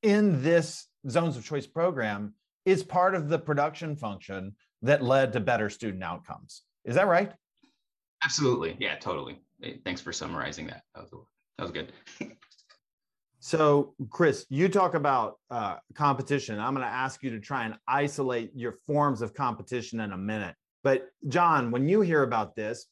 [0.02, 2.34] in this zones of choice program
[2.64, 6.62] is part of the production function that led to better student outcomes.
[6.85, 7.33] Is that right?
[8.22, 8.77] Absolutely.
[8.79, 9.40] Yeah, totally.
[9.85, 10.83] Thanks for summarizing that.
[10.94, 11.27] That was,
[11.59, 11.92] that was good.
[13.40, 16.59] so, Chris, you talk about uh, competition.
[16.59, 20.18] I'm going to ask you to try and isolate your forms of competition in a
[20.18, 20.55] minute.
[20.83, 22.87] But, John, when you hear about this,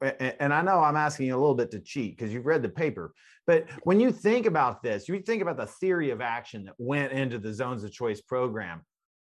[0.00, 2.68] and I know I'm asking you a little bit to cheat because you've read the
[2.68, 3.14] paper,
[3.46, 7.12] but when you think about this, you think about the theory of action that went
[7.12, 8.82] into the Zones of Choice program.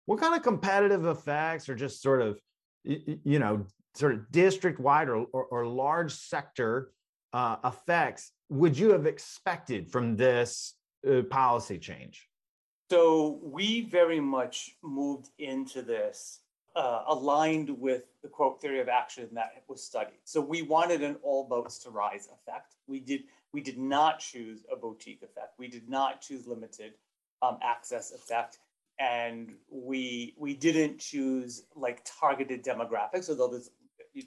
[0.06, 2.40] What kind of competitive effects or just sort of,
[2.84, 6.90] you know, sort of district wide or, or, or, large sector
[7.32, 10.74] uh, effects would you have expected from this
[11.08, 12.28] uh, policy change?
[12.90, 16.40] So we very much moved into this
[16.76, 20.18] uh, aligned with the quote theory of action that was studied.
[20.24, 22.74] So we wanted an all boats to rise effect.
[22.86, 25.54] We did we did not choose a boutique effect.
[25.58, 26.94] We did not choose limited
[27.40, 28.58] um, access effect
[28.98, 33.60] and we we didn't choose like targeted demographics, although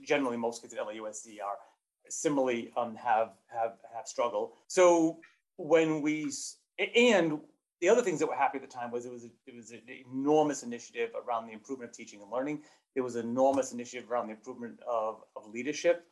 [0.06, 1.58] generally most kids at LAUSD are
[2.10, 4.52] similarly um, have have have struggled.
[4.68, 5.20] So
[5.58, 6.32] when we
[6.96, 7.40] and
[7.80, 9.72] the other things that were happening at the time was it was a, it was
[9.72, 12.62] an enormous initiative around the improvement of teaching and learning.
[12.96, 16.06] There was an enormous initiative around the improvement of, of leadership.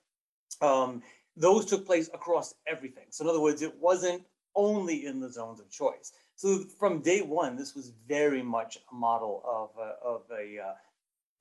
[0.61, 1.01] Um,
[1.35, 3.05] those took place across everything.
[3.09, 4.23] So in other words, it wasn't
[4.55, 6.13] only in the zones of choice.
[6.35, 10.73] So from day one, this was very much a model of a, of a uh,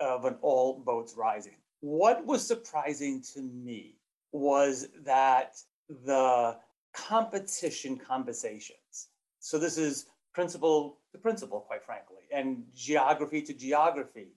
[0.00, 1.56] of an all boats rising.
[1.80, 3.96] What was surprising to me
[4.32, 5.56] was that
[5.88, 6.56] the
[6.92, 9.08] competition conversations.
[9.40, 14.28] So this is principle to principle, quite frankly, and geography to geography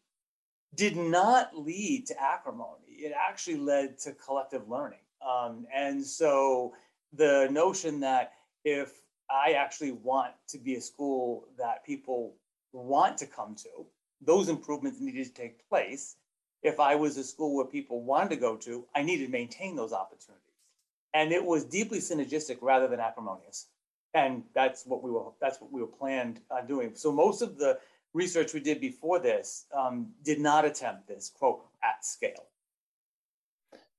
[0.76, 2.86] did not lead to acrimony.
[2.88, 5.00] It actually led to collective learning.
[5.28, 6.74] Um, and so
[7.14, 8.92] the notion that if
[9.30, 12.36] I actually want to be a school that people
[12.74, 13.86] want to come to,
[14.22, 16.16] those improvements needed to take place
[16.64, 19.76] if I was a school where people wanted to go to, I needed to maintain
[19.76, 20.44] those opportunities.
[21.14, 23.68] And it was deeply synergistic rather than acrimonious.
[24.14, 26.92] And that's what we were that's what we were planned on doing.
[26.96, 27.78] So most of the
[28.14, 32.48] research we did before this um, did not attempt this quote at scale.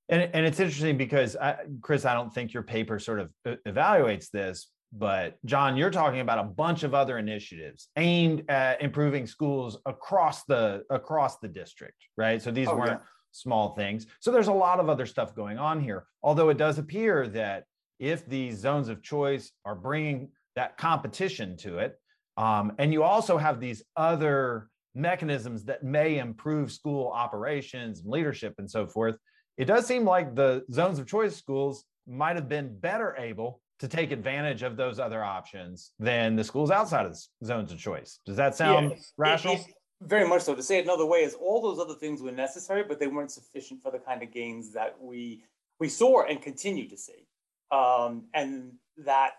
[0.08, 3.30] And, and it's interesting because I, Chris, I don't think your paper sort of
[3.66, 9.26] evaluates this, but John, you're talking about a bunch of other initiatives aimed at improving
[9.26, 12.40] schools across the across the district, right?
[12.40, 13.06] So these oh, weren't yeah.
[13.32, 14.06] small things.
[14.20, 16.06] So there's a lot of other stuff going on here.
[16.22, 17.64] Although it does appear that
[17.98, 21.98] if these zones of choice are bringing that competition to it,
[22.38, 28.54] um, and you also have these other mechanisms that may improve school operations and leadership
[28.58, 29.16] and so forth,
[29.58, 33.88] it does seem like the zones of choice schools might have been better able to
[33.88, 38.20] take advantage of those other options than the schools outside of the zones of choice.
[38.26, 39.54] Does that sound yeah, rational?
[39.54, 40.54] It, it, very much so.
[40.54, 43.32] To say it another way is all those other things were necessary, but they weren't
[43.32, 45.42] sufficient for the kind of gains that we
[45.80, 47.26] we saw and continue to see.
[47.70, 49.32] Um, and that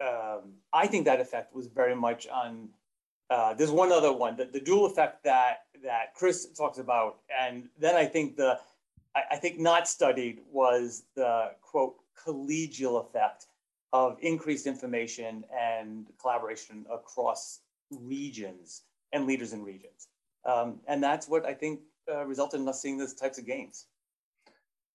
[0.00, 2.68] um, I think that effect was very much on.
[3.30, 7.68] Uh, there's one other one, the, the dual effect that that Chris talks about, and
[7.78, 8.58] then I think the
[9.14, 13.46] I, I think not studied was the quote collegial effect
[13.92, 20.08] of increased information and collaboration across regions and leaders in regions.
[20.44, 23.86] Um, and that's what I think uh, resulted in us seeing those types of gains.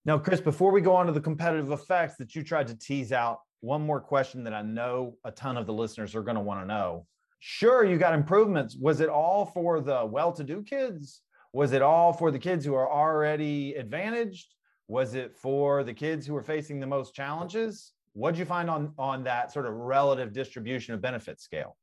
[0.05, 3.11] Now, Chris, before we go on to the competitive effects that you tried to tease
[3.11, 6.41] out, one more question that I know a ton of the listeners are going to
[6.41, 7.07] want to know.
[7.39, 8.75] Sure, you got improvements.
[8.75, 11.21] Was it all for the well to do kids?
[11.53, 14.53] Was it all for the kids who are already advantaged?
[14.87, 17.93] Was it for the kids who are facing the most challenges?
[18.13, 21.75] What'd you find on, on that sort of relative distribution of benefit scale?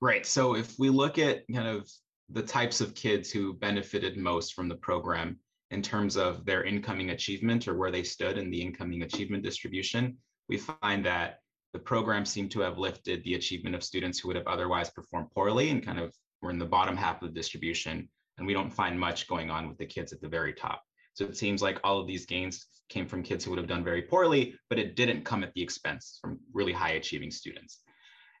[0.00, 0.26] Right.
[0.26, 1.90] So if we look at kind of
[2.30, 5.38] the types of kids who benefited most from the program
[5.70, 10.16] in terms of their incoming achievement or where they stood in the incoming achievement distribution,
[10.48, 11.38] we find that
[11.72, 15.30] the program seemed to have lifted the achievement of students who would have otherwise performed
[15.34, 18.08] poorly and kind of were in the bottom half of the distribution.
[18.38, 20.82] And we don't find much going on with the kids at the very top.
[21.14, 23.84] So it seems like all of these gains came from kids who would have done
[23.84, 27.80] very poorly, but it didn't come at the expense from really high achieving students.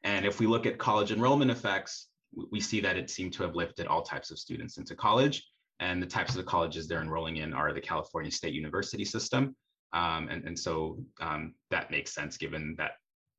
[0.02, 2.08] And if we look at college enrollment effects,
[2.50, 5.46] we see that it seemed to have lifted all types of students into college.
[5.80, 9.56] And the types of the colleges they're enrolling in are the California State University system.
[9.92, 12.92] Um, and, and so um, that makes sense given that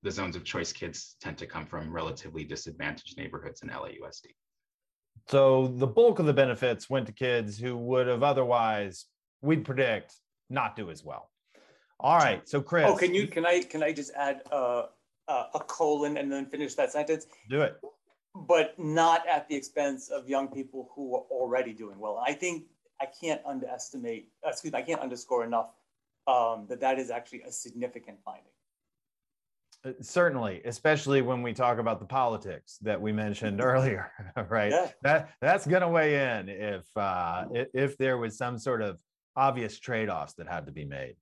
[0.04, 4.28] the zones of choice kids tend to come from relatively disadvantaged neighborhoods in LAUSD.
[5.28, 9.06] So the bulk of the benefits went to kids who would have otherwise,
[9.46, 10.16] we'd predict,
[10.50, 11.30] not do as well.
[12.00, 12.48] All right.
[12.48, 12.86] So Chris.
[12.88, 14.84] Oh, can you can I can I just add uh,
[15.28, 17.28] uh, a colon and then finish that sentence?
[17.50, 17.80] Do it.
[18.34, 22.22] But not at the expense of young people who are already doing well.
[22.26, 22.66] I think
[23.00, 24.30] I can't underestimate.
[24.46, 24.80] Excuse me.
[24.80, 25.70] I can't underscore enough
[26.28, 28.52] um, that that is actually a significant finding.
[29.86, 34.12] Uh, certainly, especially when we talk about the politics that we mentioned earlier,
[34.50, 34.72] right?
[34.72, 34.90] Yeah.
[35.04, 38.98] That that's going to weigh in if uh, if there was some sort of
[39.36, 41.16] obvious trade-offs that had to be made.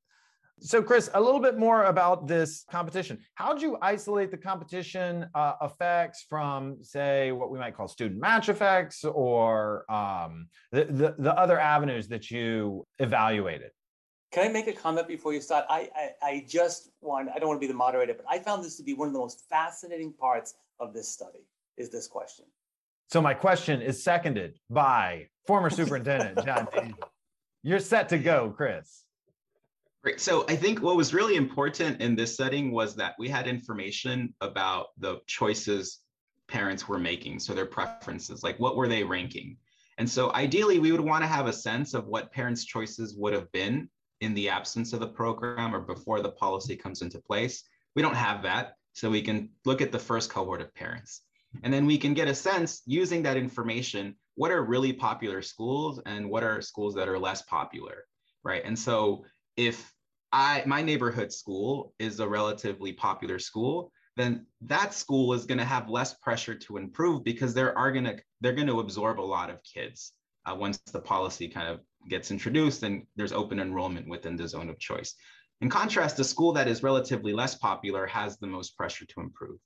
[0.60, 3.19] So, Chris, a little bit more about this competition.
[3.36, 8.21] How did you isolate the competition uh, effects from, say, what we might call student
[8.21, 13.71] match effects, or um, the, the the other avenues that you evaluated?
[14.32, 15.65] Can I make a comment before you start?
[15.69, 18.63] I, I, I just want, I don't want to be the moderator, but I found
[18.63, 21.45] this to be one of the most fascinating parts of this study
[21.78, 22.45] is this question.
[23.12, 26.67] So my question is seconded by former superintendent John
[27.63, 29.04] You're set to go, Chris.
[30.04, 30.19] Great.
[30.19, 34.34] So I think what was really important in this setting was that we had information
[34.41, 35.99] about the choices
[36.49, 37.39] parents were making.
[37.39, 39.58] So their preferences, like what were they ranking?
[39.97, 43.34] And so ideally, we would want to have a sense of what parents' choices would
[43.34, 47.63] have been in the absence of the program or before the policy comes into place.
[47.95, 48.76] We don't have that.
[48.93, 51.21] So we can look at the first cohort of parents.
[51.63, 56.00] And then we can get a sense using that information, what are really popular schools
[56.06, 58.06] and what are schools that are less popular,
[58.43, 58.63] right?
[58.65, 59.26] And so
[59.58, 59.93] if
[60.32, 65.65] I my neighborhood school is a relatively popular school, then that school is going to
[65.65, 69.22] have less pressure to improve because there are going to they're going to absorb a
[69.22, 70.13] lot of kids
[70.46, 74.69] uh, once the policy kind of gets introduced and there's open enrollment within the zone
[74.69, 75.15] of choice.
[75.62, 79.60] In contrast, a school that is relatively less popular has the most pressure to improve.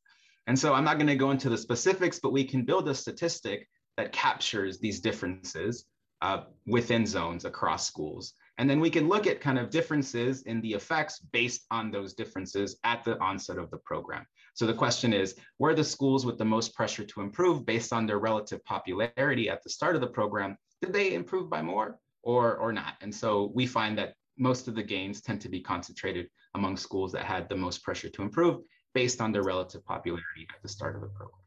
[0.45, 2.93] And so I'm not going to go into the specifics, but we can build a
[2.93, 5.85] statistic that captures these differences
[6.21, 8.33] uh, within zones across schools.
[8.57, 12.13] And then we can look at kind of differences in the effects based on those
[12.13, 14.25] differences at the onset of the program.
[14.55, 18.07] So the question is, where the schools with the most pressure to improve based on
[18.07, 20.57] their relative popularity at the start of the program?
[20.81, 21.99] Did they improve by more?
[22.27, 22.95] or, or not.
[22.99, 27.13] And so we find that most of the gains tend to be concentrated among schools
[27.13, 28.59] that had the most pressure to improve
[28.93, 31.46] based on their relative popularity at the start of the program.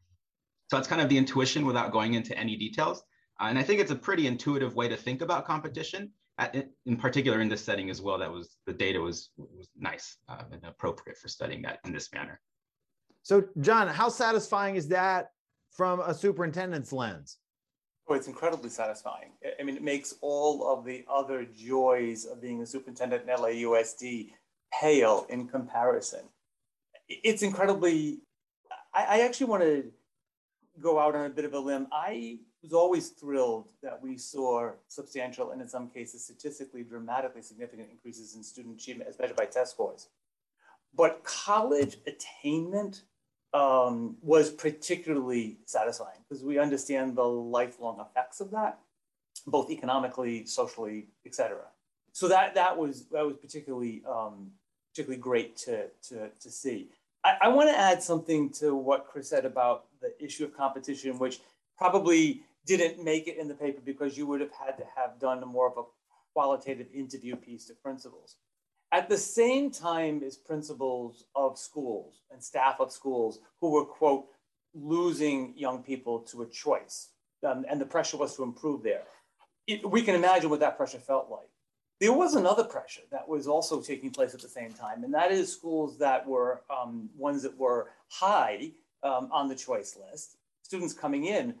[0.71, 3.03] So that's kind of the intuition without going into any details.
[3.41, 6.55] Uh, and I think it's a pretty intuitive way to think about competition, at,
[6.85, 8.17] in particular in this setting as well.
[8.17, 12.13] That was the data was, was nice uh, and appropriate for studying that in this
[12.13, 12.39] manner.
[13.21, 15.31] So, John, how satisfying is that
[15.71, 17.39] from a superintendent's lens?
[18.07, 19.33] Oh, it's incredibly satisfying.
[19.59, 24.29] I mean, it makes all of the other joys of being a superintendent in LAUSD
[24.79, 26.21] pale in comparison.
[27.09, 28.19] It's incredibly,
[28.93, 29.91] I, I actually want to
[30.79, 31.87] go out on a bit of a limb.
[31.91, 37.89] I was always thrilled that we saw substantial and in some cases statistically dramatically significant
[37.91, 40.07] increases in student achievement as measured by test scores.
[40.93, 43.03] But college attainment
[43.53, 48.79] um, was particularly satisfying because we understand the lifelong effects of that,
[49.47, 51.65] both economically, socially, et cetera.
[52.13, 54.51] So that that was that was particularly um,
[54.91, 56.89] particularly great to to, to see.
[57.23, 61.19] I, I want to add something to what Chris said about the issue of competition,
[61.19, 61.39] which
[61.77, 65.45] probably didn't make it in the paper because you would have had to have done
[65.47, 65.83] more of a
[66.33, 68.37] qualitative interview piece to principals.
[68.91, 74.25] At the same time as principals of schools and staff of schools who were, quote,
[74.73, 77.09] losing young people to a choice,
[77.47, 79.03] um, and the pressure was to improve there.
[79.67, 81.47] It, we can imagine what that pressure felt like.
[81.99, 85.31] There was another pressure that was also taking place at the same time, and that
[85.31, 88.71] is schools that were um, ones that were high
[89.03, 91.55] um, on the choice list, students coming in,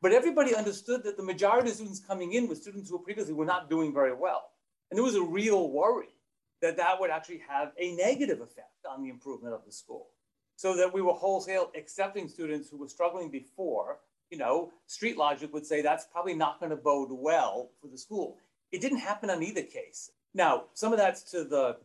[0.00, 3.46] but everybody understood that the majority of students coming in were students who previously were
[3.46, 4.50] not doing very well.
[4.90, 6.14] And there was a real worry
[6.60, 10.08] that that would actually have a negative effect on the improvement of the school.
[10.56, 13.98] So that we were wholesale accepting students who were struggling before,
[14.30, 17.98] you know, street logic would say that's probably not going to bode well for the
[17.98, 18.36] school.
[18.72, 20.10] It didn't happen on either case.
[20.32, 21.76] Now, some of that's to the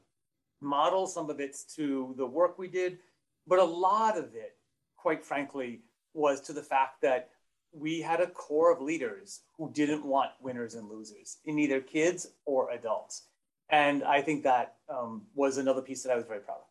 [0.62, 3.00] model, some of it's to the work we did,
[3.48, 4.56] but a lot of it,
[5.02, 5.82] quite frankly,
[6.14, 7.30] was to the fact that
[7.72, 12.28] we had a core of leaders who didn't want winners and losers in either kids
[12.46, 13.28] or adults.
[13.70, 16.64] And I think that um, was another piece that I was very proud of.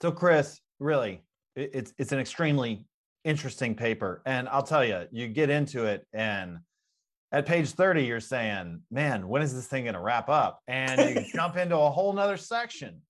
[0.00, 1.22] So, Chris, really,
[1.56, 2.86] it's it's an extremely
[3.24, 6.58] interesting paper, and I'll tell you, you get into it, and
[7.32, 11.16] at page thirty, you're saying, "Man, when is this thing going to wrap up?" And
[11.16, 13.02] you jump into a whole nother section.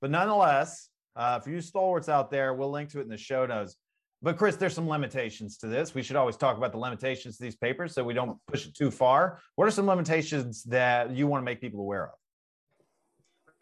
[0.00, 3.44] But nonetheless, uh, for you stalwarts out there, we'll link to it in the show
[3.44, 3.76] notes.
[4.20, 5.94] But Chris, there's some limitations to this.
[5.94, 8.74] We should always talk about the limitations to these papers so we don't push it
[8.74, 9.40] too far.
[9.54, 12.10] What are some limitations that you want to make people aware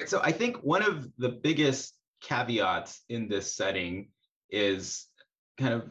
[0.00, 0.08] of?
[0.08, 4.08] So I think one of the biggest caveats in this setting
[4.50, 5.06] is
[5.58, 5.90] kind of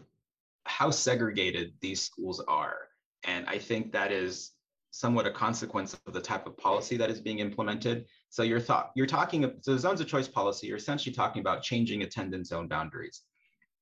[0.64, 2.76] how segregated these schools are.
[3.24, 4.52] And I think that is
[4.90, 8.06] somewhat a consequence of the type of policy that is being implemented.
[8.30, 8.62] So you're
[8.96, 12.68] you're talking so the zones of choice policy, you're essentially talking about changing attendance zone
[12.68, 13.22] boundaries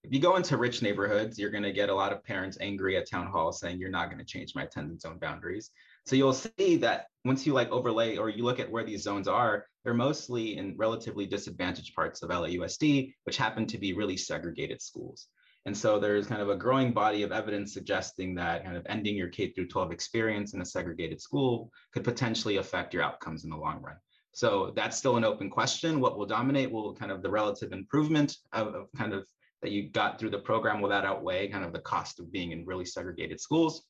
[0.03, 2.97] if you go into rich neighborhoods, you're going to get a lot of parents angry
[2.97, 5.71] at town hall saying you're not going to change my attendance zone boundaries.
[6.05, 9.29] So you'll see that once you like overlay or you look at where these zones
[9.29, 14.81] are, they're mostly in relatively disadvantaged parts of LAUSD, which happen to be really segregated
[14.81, 15.27] schools.
[15.65, 19.15] And so there's kind of a growing body of evidence suggesting that kind of ending
[19.15, 23.49] your K through 12 experience in a segregated school could potentially affect your outcomes in
[23.49, 23.95] the long run.
[24.33, 26.01] So that's still an open question.
[26.01, 29.25] What will dominate will kind of the relative improvement of, of kind of
[29.63, 32.51] that you got through the program will that outweigh kind of the cost of being
[32.51, 33.83] in really segregated schools?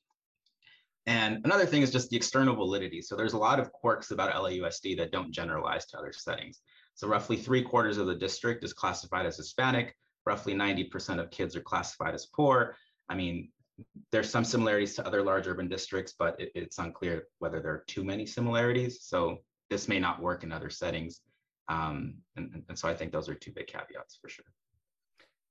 [1.06, 3.02] And another thing is just the external validity.
[3.02, 6.62] So there's a lot of quirks about LAUSD that don't generalize to other settings.
[6.96, 9.96] So roughly three quarters of the district is classified as Hispanic.
[10.26, 12.78] Roughly 90% of kids are classified as poor.
[13.10, 13.50] I mean,
[14.12, 17.84] there's some similarities to other large urban districts, but it, it's unclear whether there are
[17.88, 19.02] too many similarities.
[19.02, 21.22] So this may not work in other settings.
[21.68, 24.46] Um, and, and so I think those are two big caveats for sure.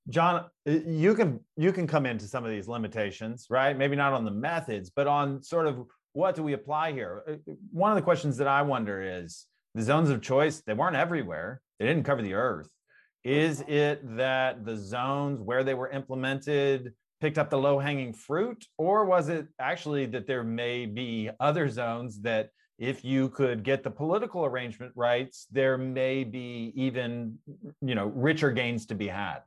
[0.09, 3.77] John, you can you can come into some of these limitations, right?
[3.77, 7.23] Maybe not on the methods, but on sort of what do we apply here?
[7.29, 10.97] Uh, one of the questions that I wonder is the zones of choice, they weren't
[10.97, 11.61] everywhere.
[11.79, 12.69] They didn't cover the earth.
[13.25, 18.67] Is it that the zones where they were implemented picked up the low hanging fruit
[18.79, 23.85] or was it actually that there may be other zones that if you could get
[23.85, 27.39] the political arrangement rights, there may be even,
[27.81, 29.39] you know, richer gains to be had?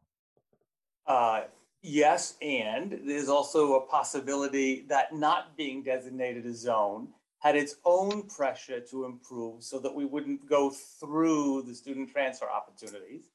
[1.08, 1.43] Uh,
[1.82, 8.24] yes, and there's also a possibility that not being designated a zone had its own
[8.24, 13.30] pressure to improve so that we wouldn't go through the student transfer opportunities.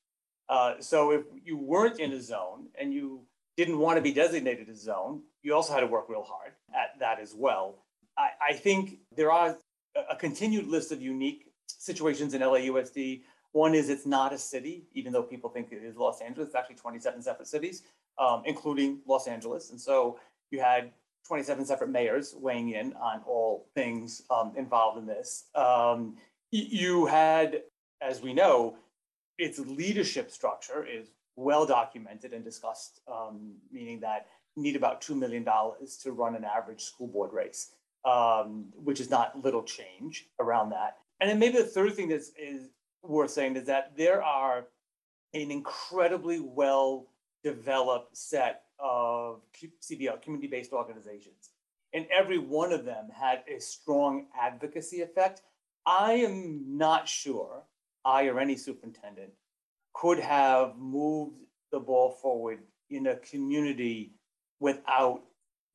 [0.49, 3.21] Uh, so if you weren't in a zone and you
[3.57, 6.99] didn't want to be designated a zone, you also had to work real hard at
[6.99, 7.85] that as well.
[8.19, 9.57] I, I think there are
[10.11, 15.13] a continued list of unique situations in LAUSD one is it's not a city, even
[15.13, 16.49] though people think it is Los Angeles.
[16.49, 17.83] It's actually 27 separate cities,
[18.19, 19.71] um, including Los Angeles.
[19.71, 20.19] And so
[20.51, 20.93] you had
[21.27, 25.47] 27 separate mayors weighing in on all things um, involved in this.
[25.55, 26.17] Um,
[26.51, 27.63] you had,
[28.01, 28.77] as we know,
[29.39, 34.27] its leadership structure is well documented and discussed, um, meaning that
[34.57, 37.73] you need about $2 million to run an average school board race,
[38.05, 40.97] um, which is not little change around that.
[41.21, 42.71] And then maybe the third thing that is
[43.03, 44.67] worth saying is that there are
[45.35, 47.07] an incredibly well
[47.43, 49.41] developed set of
[49.83, 51.51] CBO, community based organizations.
[51.93, 55.43] And every one of them had a strong advocacy effect.
[55.87, 57.65] I am not sure
[58.05, 59.31] I or any superintendent
[59.93, 61.37] could have moved
[61.73, 64.15] the ball forward in a community
[64.61, 65.23] without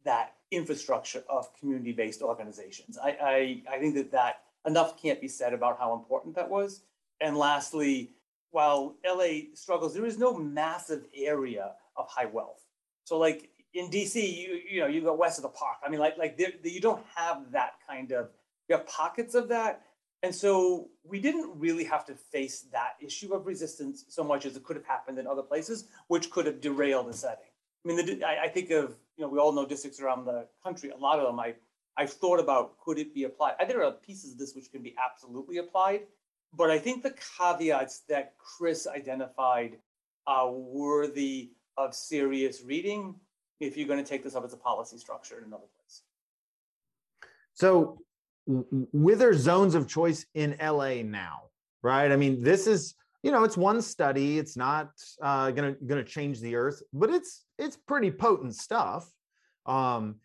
[0.04, 2.98] that infrastructure of community based organizations.
[2.98, 3.10] I,
[3.70, 6.82] I, I think that, that enough can't be said about how important that was.
[7.22, 8.12] And lastly,
[8.52, 12.66] while LA struggles, there is no massive area of high wealth.
[13.04, 15.78] So like in DC, you you know you go west of the park.
[15.86, 18.30] I mean, like like there, you don't have that kind of
[18.68, 19.82] you have pockets of that,
[20.24, 24.56] and so we didn't really have to face that issue of resistance so much as
[24.56, 27.52] it could have happened in other places, which could have derailed the setting.
[27.84, 30.48] I mean, the, I, I think of you know we all know districts around the
[30.64, 30.90] country.
[30.90, 31.56] A lot of them I
[31.98, 33.54] I've thought about could it be applied.
[33.60, 36.02] I think there are pieces of this which can be absolutely applied,
[36.56, 39.78] but I think the caveats that Chris identified
[40.28, 43.16] are worthy of serious reading
[43.60, 46.02] if you're going to take this up as a policy structure in another place.
[47.54, 48.00] So,
[48.48, 51.44] with their zones of choice in LA now,
[51.82, 52.12] right?
[52.12, 54.38] I mean, this is you know it's one study.
[54.38, 54.92] It's not
[55.22, 59.10] uh, gonna gonna change the earth, but it's it's pretty potent stuff.
[59.66, 60.18] Um,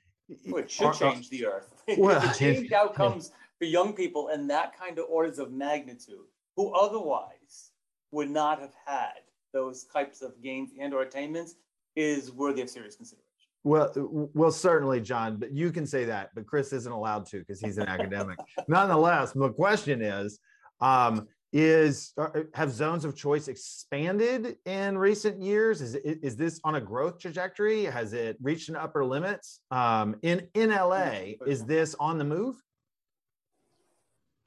[0.47, 1.75] well, it should are, change the earth.
[1.99, 7.71] Well, change outcomes for young people and that kind of orders of magnitude, who otherwise
[8.11, 9.21] would not have had
[9.53, 11.55] those types of gains and or attainments,
[11.95, 13.27] is worthy of serious consideration.
[13.63, 13.93] Well,
[14.33, 17.77] well, certainly, John, but you can say that, but Chris isn't allowed to because he's
[17.77, 18.39] an academic.
[18.69, 20.39] Nonetheless, the question is,
[20.81, 25.83] um, is uh, have zones of choice expanded in recent years?
[25.83, 27.85] Is is this on a growth trajectory?
[27.85, 29.61] Has it reached an upper limits?
[29.71, 32.57] Um, in in LA, is this on the move?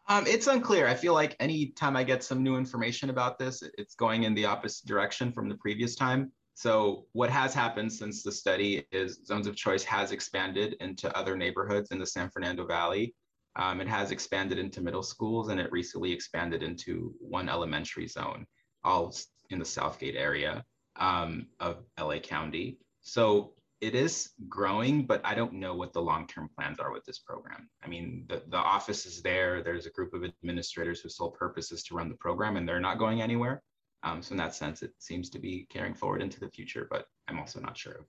[0.10, 0.88] Um, it's unclear.
[0.88, 4.46] I feel like anytime I get some new information about this, it's going in the
[4.46, 6.32] opposite direction from the previous time.
[6.56, 11.36] So what has happened since the study is zones of choice has expanded into other
[11.36, 13.16] neighborhoods in the San Fernando Valley.
[13.56, 18.46] Um, it has expanded into middle schools and it recently expanded into one elementary zone,
[18.84, 19.16] all
[19.50, 20.64] in the Southgate area
[20.98, 22.78] um, of LA County.
[23.02, 23.54] So
[23.84, 27.70] it is growing, but I don't know what the long-term plans are with this program.
[27.84, 29.62] I mean, the, the office is there.
[29.62, 32.80] There's a group of administrators whose sole purpose is to run the program and they're
[32.80, 33.62] not going anywhere.
[34.04, 37.08] Um, so in that sense, it seems to be carrying forward into the future, but
[37.28, 38.06] I'm also not sure if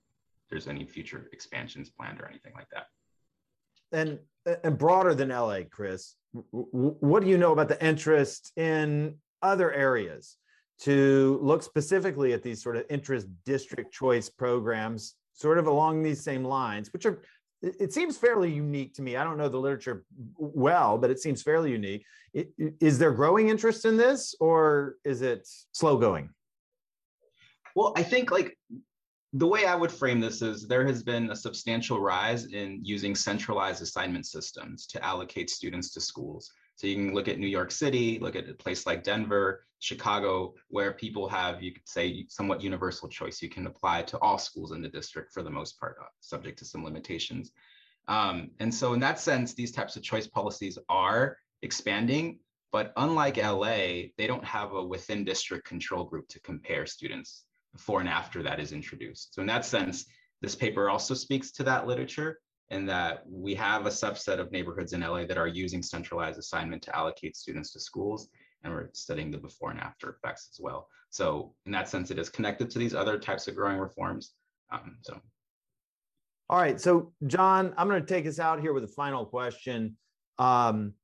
[0.49, 2.87] there's any future expansions planned or anything like that.
[3.91, 4.19] And
[4.63, 6.17] and broader than LA, Chris,
[6.51, 10.37] what do you know about the interest in other areas
[10.81, 16.23] to look specifically at these sort of interest district choice programs, sort of along these
[16.23, 17.23] same lines, which are
[17.63, 19.17] it seems fairly unique to me.
[19.17, 20.05] I don't know the literature
[20.37, 22.05] well, but it seems fairly unique.
[22.59, 26.29] Is there growing interest in this or is it slow going?
[27.75, 28.59] Well, I think like
[29.33, 33.15] the way I would frame this is there has been a substantial rise in using
[33.15, 36.53] centralized assignment systems to allocate students to schools.
[36.77, 40.55] So you can look at New York City, look at a place like Denver, Chicago,
[40.69, 43.43] where people have, you could say, somewhat universal choice.
[43.43, 46.59] You can apply to all schools in the district for the most part, uh, subject
[46.59, 47.53] to some limitations.
[48.09, 52.39] Um, and so in that sense, these types of choice policies are expanding,
[52.73, 58.01] but unlike LA, they don't have a within district control group to compare students before
[58.01, 59.35] and after that is introduced.
[59.35, 60.07] So in that sense,
[60.41, 62.41] this paper also speaks to that literature
[62.71, 66.83] in that we have a subset of neighborhoods in LA that are using centralized assignment
[66.83, 68.29] to allocate students to schools,
[68.63, 70.89] and we're studying the before and after effects as well.
[71.11, 74.33] So in that sense, it is connected to these other types of growing reforms.
[74.73, 75.21] Um, so.
[76.51, 79.97] All right, so John, I'm going to take us out here with a final question.
[80.39, 80.95] Um,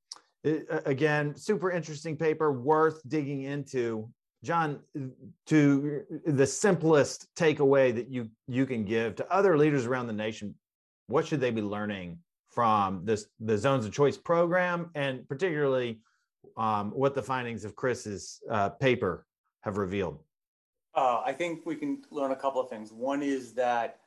[0.45, 4.11] again, super interesting paper, worth digging into.
[4.43, 4.81] John,
[5.47, 10.55] to the simplest takeaway that you you can give to other leaders around the nation
[11.11, 16.01] what should they be learning from this the zones of choice program and particularly
[16.57, 19.27] um, what the findings of chris's uh, paper
[19.63, 20.23] have revealed?
[20.95, 22.93] Uh, i think we can learn a couple of things.
[22.93, 23.99] One is that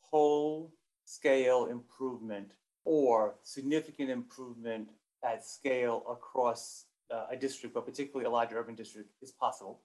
[0.00, 0.72] whole
[1.04, 2.52] scale improvement
[2.84, 4.88] or significant improvement
[5.24, 9.80] at scale across uh, a district but particularly a large urban district is possible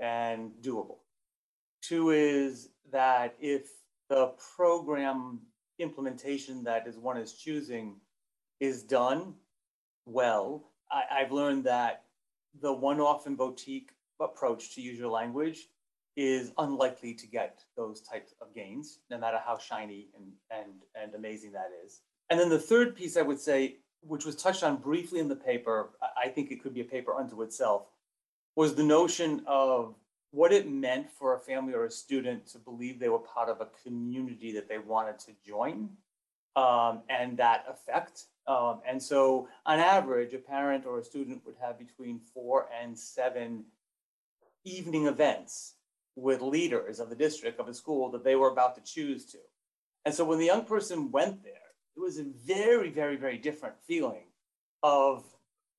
[0.00, 0.98] and doable.
[1.82, 3.68] Two is that if
[4.08, 5.40] the program
[5.82, 7.96] implementation that is one is choosing
[8.60, 9.34] is done
[10.06, 12.04] well, I, I've learned that
[12.60, 15.68] the one-off and boutique approach, to use your language,
[16.16, 21.14] is unlikely to get those types of gains, no matter how shiny and, and, and
[21.14, 22.02] amazing that is.
[22.30, 25.36] And then the third piece I would say, which was touched on briefly in the
[25.36, 25.90] paper,
[26.22, 27.86] I think it could be a paper unto itself,
[28.56, 29.94] was the notion of
[30.32, 33.60] what it meant for a family or a student to believe they were part of
[33.60, 35.90] a community that they wanted to join
[36.56, 38.24] um, and that effect.
[38.46, 42.98] Um, and so, on average, a parent or a student would have between four and
[42.98, 43.64] seven
[44.64, 45.74] evening events
[46.16, 49.38] with leaders of the district of a school that they were about to choose to.
[50.04, 51.52] And so, when the young person went there,
[51.94, 54.24] it was a very, very, very different feeling
[54.82, 55.24] of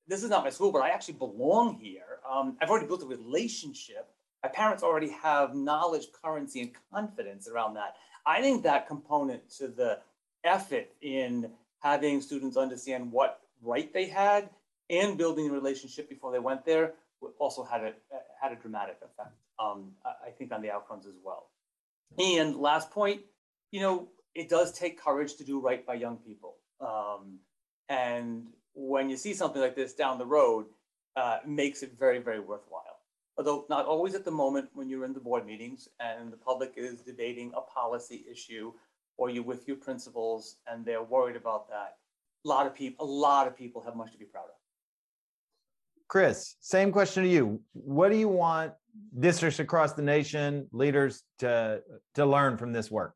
[0.06, 2.20] this is not my school, but I actually belong here.
[2.30, 4.13] Um, I've already built a relationship
[4.44, 7.96] my parents already have knowledge, currency, and confidence around that.
[8.26, 10.00] I think that component to the
[10.44, 14.50] effort in having students understand what right they had
[14.90, 16.92] and building a relationship before they went there
[17.38, 17.92] also had a
[18.38, 19.34] had a dramatic effect.
[19.58, 21.46] Um, I think on the outcomes as well.
[22.18, 23.22] And last point,
[23.70, 26.56] you know, it does take courage to do right by young people.
[26.82, 27.38] Um,
[27.88, 30.66] and when you see something like this down the road,
[31.16, 32.93] uh, makes it very, very worthwhile.
[33.36, 36.74] Although not always at the moment when you're in the board meetings and the public
[36.76, 38.72] is debating a policy issue
[39.16, 41.96] or you're with your principals and they're worried about that.
[42.44, 44.56] A lot of people, a lot of people have much to be proud of.
[46.08, 47.60] Chris, same question to you.
[47.72, 48.72] What do you want
[49.18, 51.82] districts across the nation, leaders to
[52.14, 53.14] to learn from this work?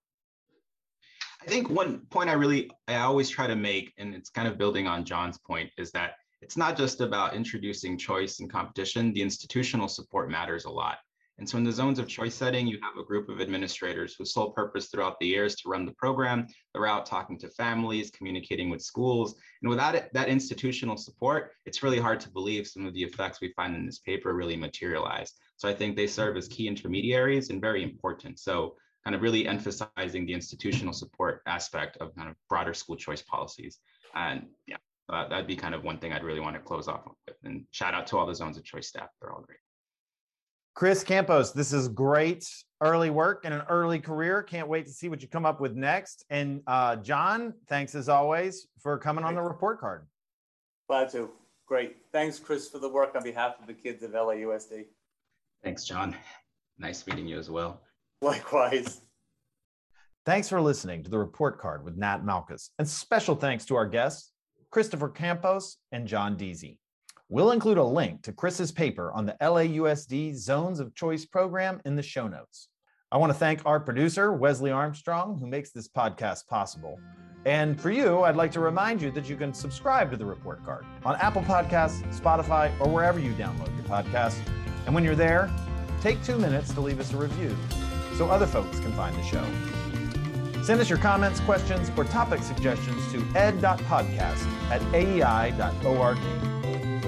[1.43, 4.59] I think one point I really I always try to make, and it's kind of
[4.59, 9.13] building on John's point, is that it's not just about introducing choice and competition.
[9.13, 10.99] The institutional support matters a lot.
[11.39, 14.35] And so in the zones of choice setting, you have a group of administrators whose
[14.35, 16.49] sole purpose throughout the years to run the program.
[16.73, 19.37] They're out talking to families, communicating with schools.
[19.63, 23.41] And without it, that institutional support, it's really hard to believe some of the effects
[23.41, 25.33] we find in this paper really materialize.
[25.57, 28.41] So I think they serve as key intermediaries and very important.
[28.41, 28.75] So
[29.05, 33.79] kind of really emphasizing the institutional support aspect of kind of broader school choice policies.
[34.17, 34.77] And yeah,
[35.09, 37.37] uh, that'd be kind of one thing I'd really want to close off with.
[37.45, 39.09] And shout out to all the zones of choice staff.
[39.21, 39.59] They're all great.
[40.75, 42.45] Chris Campos, this is great
[42.81, 44.43] early work and an early career.
[44.43, 46.25] Can't wait to see what you come up with next.
[46.31, 50.07] And uh, John, thanks as always for coming on the report card.
[50.89, 51.31] Glad to.
[51.67, 51.97] Great.
[52.13, 54.87] Thanks, Chris, for the work on behalf of the kids of LAUSD.
[55.63, 56.17] Thanks, John.
[56.79, 57.83] Nice meeting you as well.
[58.23, 59.01] Likewise.
[60.25, 62.71] Thanks for listening to the report card with Nat Malkus.
[62.79, 64.33] And special thanks to our guests,
[64.71, 66.79] Christopher Campos and John Deasy.
[67.31, 71.97] We'll include a link to Chris's paper on the LAUSD Zones of Choice program in
[71.97, 72.69] the show notes.
[73.11, 76.99] I want to thank our producer, Wesley Armstrong, who makes this podcast possible.
[77.47, 80.65] And for you, I'd like to remind you that you can subscribe to the report
[80.65, 84.41] card on Apple Podcasts, Spotify, or wherever you download your podcasts.
[84.85, 85.51] And when you're there,
[86.03, 87.57] take two minutes to leave us a review
[88.17, 89.45] so other folks can find the show.
[90.69, 96.19] Send us your comments, questions, or topic suggestions to ed.podcast at aei.org.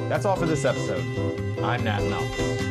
[0.08, 1.04] That's all for this episode.
[1.62, 2.70] I'm Nat Malkus.